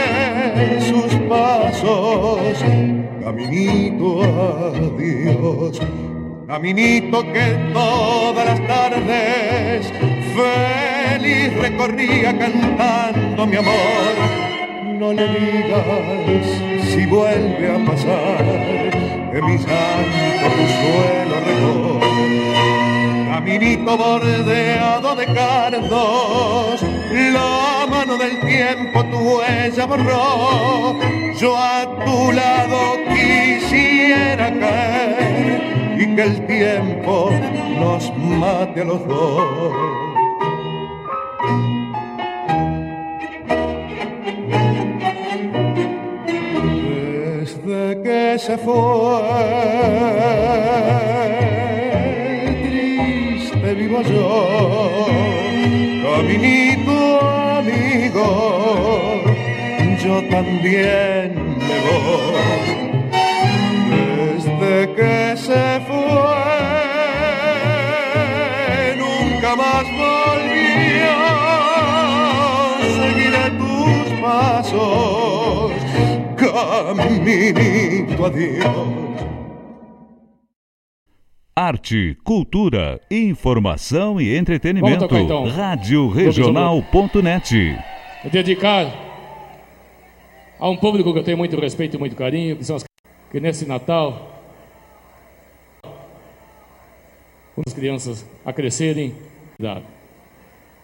[3.34, 5.80] caminito adiós.
[6.46, 9.92] Caminito que todas las tardes
[10.36, 14.14] feliz recorría cantando mi amor.
[14.98, 16.46] No le digas
[16.92, 18.44] si vuelve a pasar
[19.32, 22.24] que mi santo tu suelo recorre.
[23.30, 26.82] Caminito bordeado de cardos,
[27.32, 30.98] la mano del tiempo tu huella borró.
[31.40, 31.56] Yo
[32.04, 32.78] tu lado
[33.08, 37.30] quisiera caer y que el tiempo
[37.80, 40.04] nos mate a los dos.
[48.02, 48.74] que se fue.
[52.62, 55.06] Triste vivo yo,
[56.02, 57.20] caminito
[57.58, 58.26] amigo,
[60.02, 61.23] yo también
[76.36, 79.14] caminito adiós.
[81.56, 85.06] Arte, cultura, informação e entretenimento.
[85.06, 85.48] Tocar, então.
[85.48, 87.78] Rádio Regional.net.
[88.30, 88.92] Dedicar
[90.58, 92.84] a um público que eu tenho muito respeito e muito carinho, que são as
[93.30, 94.30] que nesse Natal
[97.66, 99.14] as crianças a crescerem.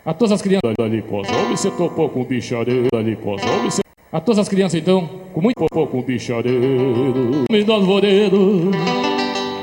[0.05, 3.81] A todas as crianças ali, homem, você topou com bichareiro ali, homem, você...
[4.12, 8.73] A todas as crianças, então, com muito pouco com bichareiro, homem do alvoreiro,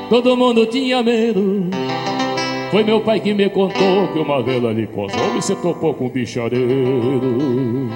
[0.10, 1.70] todo mundo tinha medo.
[2.72, 6.08] Foi meu pai que me contou que uma vela ali, posa, homem, você topou com
[6.08, 7.90] bichareiro.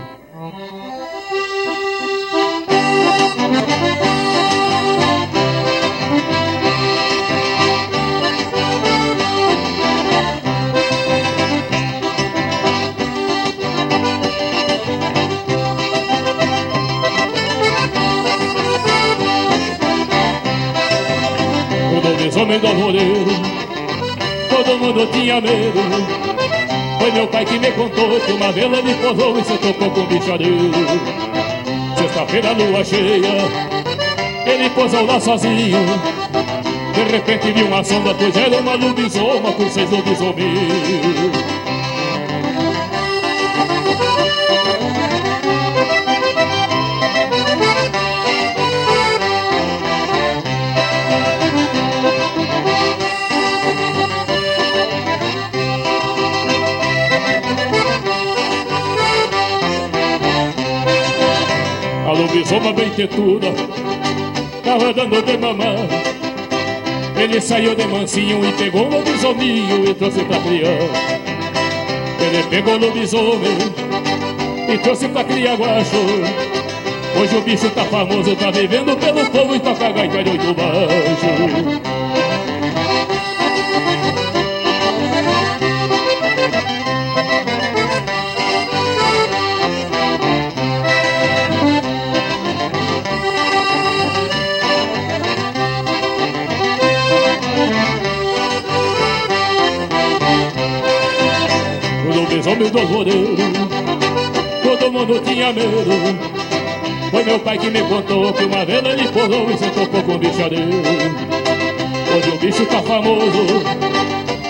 [22.42, 23.26] Homem do alvoreiro
[24.50, 25.80] Todo mundo tinha medo.
[27.00, 30.06] Foi meu pai que me contou Que uma vela me posou e se tocou com
[30.06, 30.72] bichareiro
[31.98, 33.82] Sexta-feira, lua cheia.
[34.46, 35.78] Ele posou lá sozinho.
[36.94, 41.51] De repente vi uma sombra Pois era uma lobisoma com seis lobisominhos
[62.52, 63.48] lobisoma bem tetuda
[64.64, 65.78] Tava dando de mamar
[67.16, 70.78] Ele saiu de mansinho e pegou o lobisominho e trouxe pra criar
[72.20, 73.58] Ele pegou o lobisomem
[74.70, 75.96] e trouxe pra criar guacho
[77.20, 81.91] Hoje o bicho tá famoso, tá vivendo pelo povo e toca gaita de oito baixo
[102.62, 103.36] lobisomem do alvoreiro
[104.64, 105.92] Todo mundo tinha medo
[107.10, 110.18] Foi meu pai que me contou Que uma vez ele posou e se tocou com
[110.18, 110.82] bichareiro
[112.14, 113.64] Hoje o bicho tá famoso,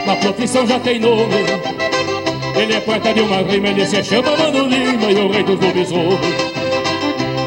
[0.08, 1.46] na profissão já tem nome.
[2.56, 5.60] Ele é poeta de uma rima, ele se chama Mano Lima e o rei dos
[5.60, 6.20] lobisomens.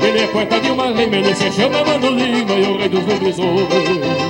[0.07, 3.05] Ele é poeta de uma rima, ele se chama Mano Lima e o rei dos
[3.05, 4.24] lobisomens.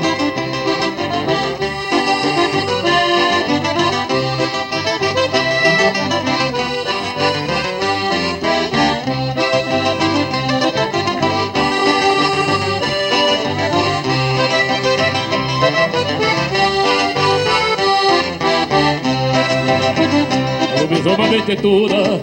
[21.45, 22.21] Lobisomem toda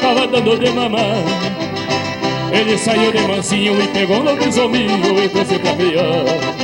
[0.00, 1.24] Tava dando de mamar
[2.52, 6.60] Ele saiu de mansinho e pegou um lobisominho E trouxe pra criar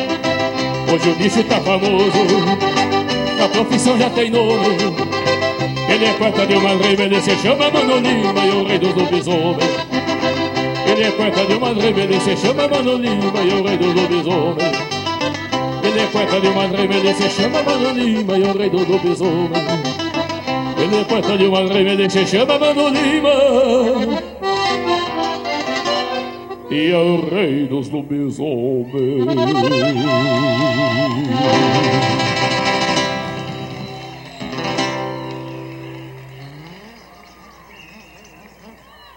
[0.89, 2.13] Hoje o bicho tá famoso.
[3.45, 4.77] A profissão já tem nome.
[5.89, 8.95] Ele é poeta de uma rima Ele se chama Mano Lima E o rei dos
[8.95, 9.71] lobisomens.
[10.87, 13.95] Ele é poeta de uma rima Ele se chama Mano Lima E o rei dos
[13.95, 14.97] lobisomens.
[15.83, 18.89] Ele é poeta de uma rima Ele se chama Mano Lima E o rei dos
[18.89, 19.76] lobisomens
[20.87, 23.31] ele é poeta de uma rima se chama Mano Lima
[26.71, 29.27] E é o rei dos lobisomens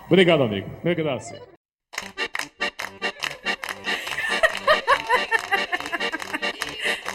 [0.07, 0.67] Obrigado, amigo.
[0.83, 1.39] Mil graças.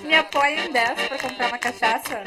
[0.05, 2.23] Me apoia em 10 para comprar uma cachaça?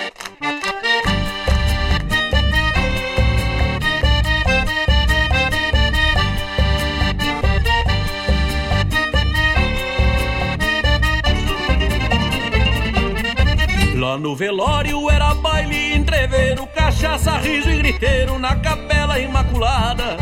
[14.08, 20.16] Lá no velório era baile, entreveiro, cachaça, riso e griteiro na capela imaculada.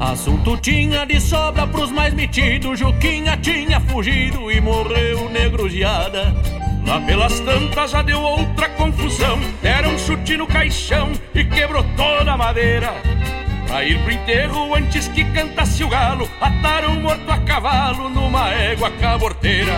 [0.00, 6.34] Assunto tinha de sobra pros mais metidos, Juquinha tinha fugido e morreu negruziada.
[6.84, 12.32] Lá pelas tantas já deu outra confusão, era um chute no caixão e quebrou toda
[12.32, 12.92] a madeira.
[13.70, 18.90] Pra ir pro enterro antes que cantasse o galo, ataram morto a cavalo numa égua
[18.90, 19.74] caborteira.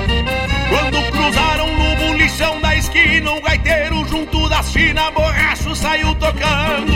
[0.71, 6.95] Quando cruzaram no bulichão da esquina, o gaiteiro junto da China, borracho saiu tocando.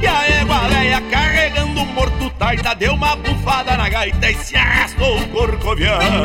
[0.00, 0.58] E a égua
[1.10, 6.24] carregando o morto taita, deu uma bufada na gaita e se arrastou corcoviando.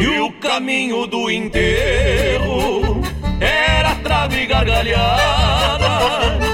[0.00, 3.02] E o caminho do enterro
[3.40, 6.49] era trave gargalhada.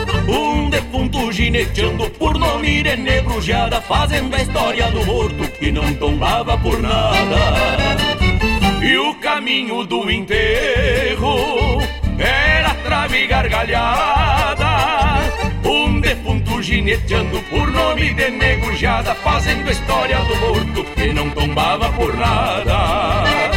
[1.46, 7.38] Gineteando por nome de negrujada, fazendo a história do morto que não tombava por nada.
[8.82, 11.80] E o caminho do enterro
[12.18, 14.66] era trave e gargalhada.
[15.64, 21.92] Um defunto gineteando por nome de negrujada, fazendo a história do morto que não tombava
[21.92, 23.55] por nada.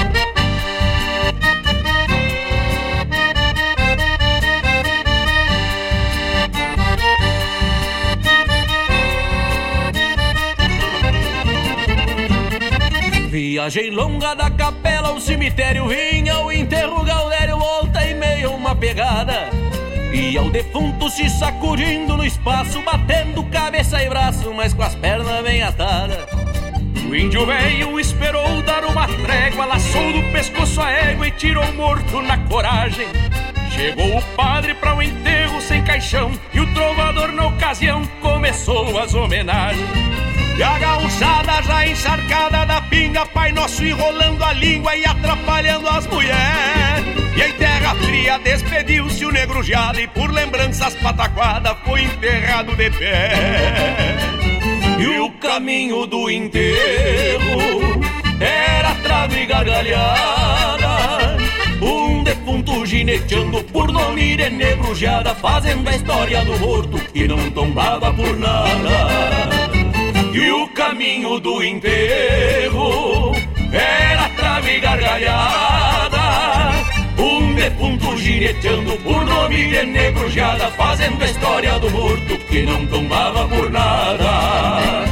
[13.59, 19.49] Viagem longa da capela ao cemitério vinha o enterro Gaudério volta e meio uma pegada.
[20.13, 25.43] E ao defunto se sacudindo no espaço Batendo cabeça e braço, mas com as pernas
[25.43, 26.25] bem atadas.
[27.05, 32.21] O índio velho esperou dar uma trégua Laçou do pescoço a égua e tirou morto
[32.21, 33.07] na coragem.
[33.71, 39.13] Chegou o padre para o enterro sem caixão E o trovador na ocasião começou as
[39.13, 40.08] homenagens
[40.59, 46.05] e a gauchada já encharcada da pinga, Pai Nosso enrolando a língua e atrapalhando as
[46.07, 47.05] mulheres.
[47.37, 54.17] E em terra fria despediu-se o negro e por lembranças pataquada foi enterrado de pé.
[54.99, 58.01] E o caminho do enterro
[58.41, 61.37] era trave e gargalhada.
[61.81, 68.11] Um defunto gineteando por nome de negrujada, fazendo a história do morto que não tombava
[68.11, 69.58] por nada.
[70.31, 73.33] E o caminho do enterro
[73.71, 76.19] era trave e gargalhada.
[77.17, 83.47] Um defunto gineteando por nome de negrujada, fazendo a história do morto que não tombava
[83.47, 85.05] por nada.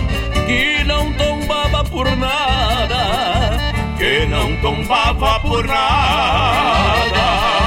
[0.46, 3.74] Que não tombava por nada.
[3.98, 7.67] Que não tombava por nada.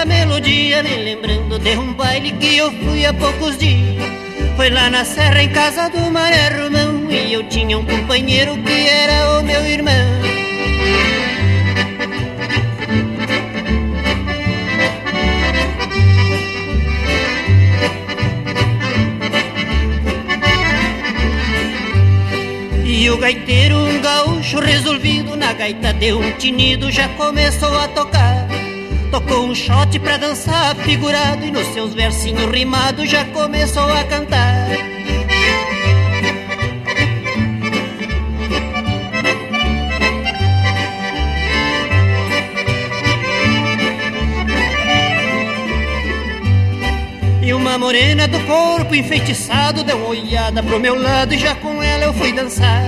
[0.00, 4.02] Essa melodia Me lembrando de um baile que eu fui há poucos dias.
[4.56, 8.88] Foi lá na serra em casa do Mané Romão E eu tinha um companheiro que
[8.88, 9.94] era o meu irmão.
[22.84, 28.49] E o gaiteiro, um gaúcho resolvido Na gaita deu um tinido, já começou a tocar
[29.10, 34.68] Tocou um shot pra dançar figurado E nos seus versinhos rimados já começou a cantar.
[47.42, 51.82] E uma morena do corpo enfeitiçado Deu uma olhada pro meu lado e já com
[51.82, 52.84] ela eu fui dançar.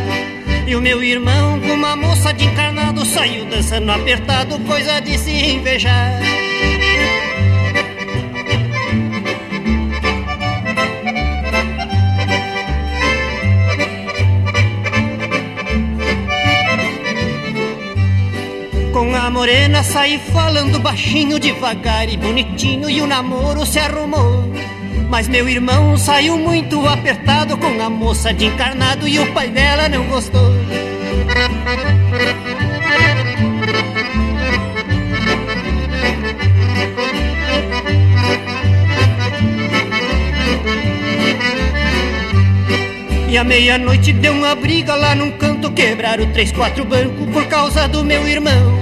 [0.69, 5.32] E o meu irmão com uma moça de encarnado Saiu dançando apertado, coisa de se
[5.32, 6.20] invejar.
[18.93, 24.44] Com a morena saí falando baixinho, devagar e bonitinho E o namoro se arrumou.
[25.11, 29.89] Mas meu irmão saiu muito apertado Com a moça de encarnado e o pai dela
[29.89, 30.91] não gostou
[43.28, 47.89] E à meia-noite deu uma briga lá num canto Quebraram três, quatro bancos por causa
[47.89, 48.78] do meu irmão.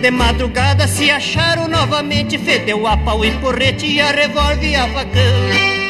[0.00, 4.86] De madrugada se acharam novamente Fedeu a pau e porrete e a revólver e a
[4.86, 5.80] facão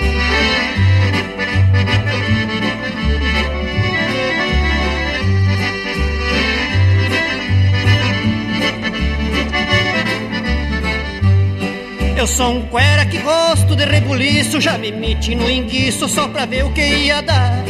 [12.20, 16.44] Eu sou um cuera que gosto de rebuliço Já me meti no enguiço só pra
[16.44, 17.64] ver o que ia dar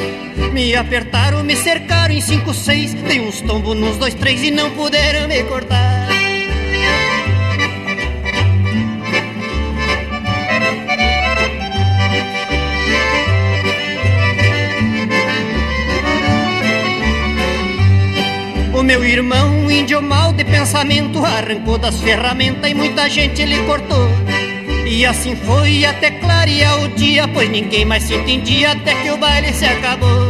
[0.52, 4.72] Me apertaram, me cercaram em cinco, seis Dei uns tombos nos dois, três e não
[4.72, 6.08] puderam me cortar
[18.74, 24.08] O meu irmão, índio mal de pensamento, arrancou das ferramentas e muita gente ele cortou.
[24.90, 29.16] E assim foi até clarear o dia, pois ninguém mais se entendia até que o
[29.16, 30.29] baile se acabou.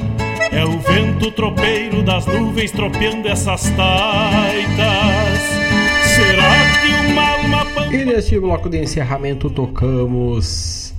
[0.51, 5.39] É o vento tropeiro das nuvens tropeando essas taitas.
[6.15, 6.51] Será
[6.81, 10.93] que uma alma E neste bloco de encerramento tocamos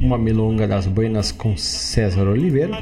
[0.00, 2.76] uma milonga das buenas com César Oliveira,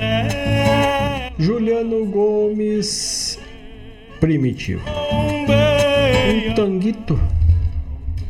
[1.39, 3.39] Juliano Gomes
[4.19, 4.83] Primitivo,
[6.29, 7.19] um tanguito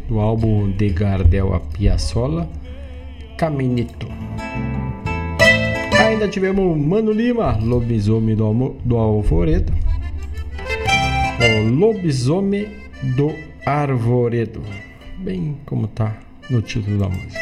[0.08, 2.48] do álbum de Gardel a Piazzolla,
[3.36, 4.08] Caminito.
[5.98, 9.72] Ainda tivemos Mano Lima, Lobisomem do, do Alvoredo,
[11.40, 12.68] o Lobisomem
[13.16, 13.34] do
[13.66, 14.62] Arvoredo,
[15.18, 16.16] bem como tá
[16.50, 17.40] no título da música.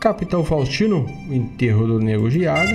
[0.00, 2.74] Capitão Faustino, o enterro do Nego Giada.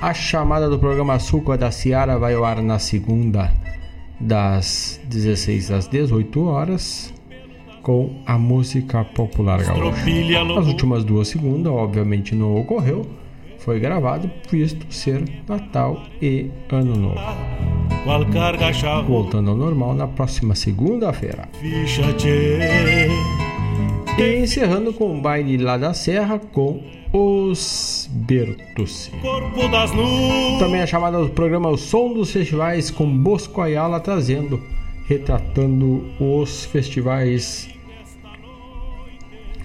[0.00, 3.52] A chamada do programa Açúcar da Seara vai ao ar na segunda,
[4.20, 7.12] das 16 às 18 horas,
[7.82, 10.58] com a música popular gaúcha.
[10.58, 13.06] As últimas duas segundas, obviamente, não ocorreu.
[13.58, 17.20] Foi gravado, visto ser Natal e Ano Novo.
[19.06, 21.46] Voltando ao normal na próxima segunda-feira.
[24.18, 26.82] E encerrando com o baile lá da Serra com
[27.12, 29.10] os Bertucci.
[30.58, 34.60] Também a chamada do programa O Som dos Festivais com Bosco Ayala trazendo,
[35.10, 37.68] retratando os festivais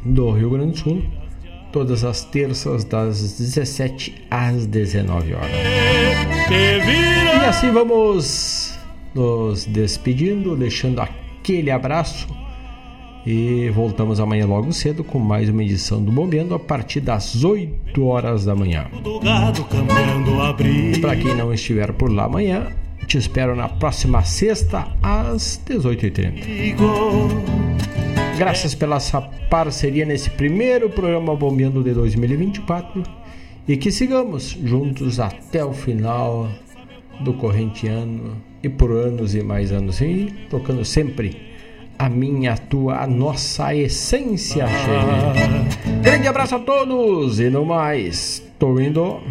[0.03, 1.03] do Rio Grande do Sul,
[1.71, 5.51] todas as terças das 17 às 19 horas.
[6.49, 8.75] E assim vamos
[9.13, 12.27] nos despedindo, deixando aquele abraço
[13.23, 18.03] e voltamos amanhã logo cedo com mais uma edição do Bombeando a partir das 8
[18.03, 18.87] horas da manhã.
[20.95, 22.71] E para quem não estiver por lá amanhã,
[23.05, 26.75] te espero na próxima sexta às 18h30.
[28.37, 33.03] Graças pela sua parceria nesse primeiro programa Bombeando de 2024
[33.67, 36.49] e que sigamos juntos até o final
[37.21, 41.55] do corrente ano e por anos e mais anos e tocando sempre
[41.97, 44.65] a minha, a tua, a nossa essência.
[46.01, 49.21] Grande abraço a todos e no mais, tô indo.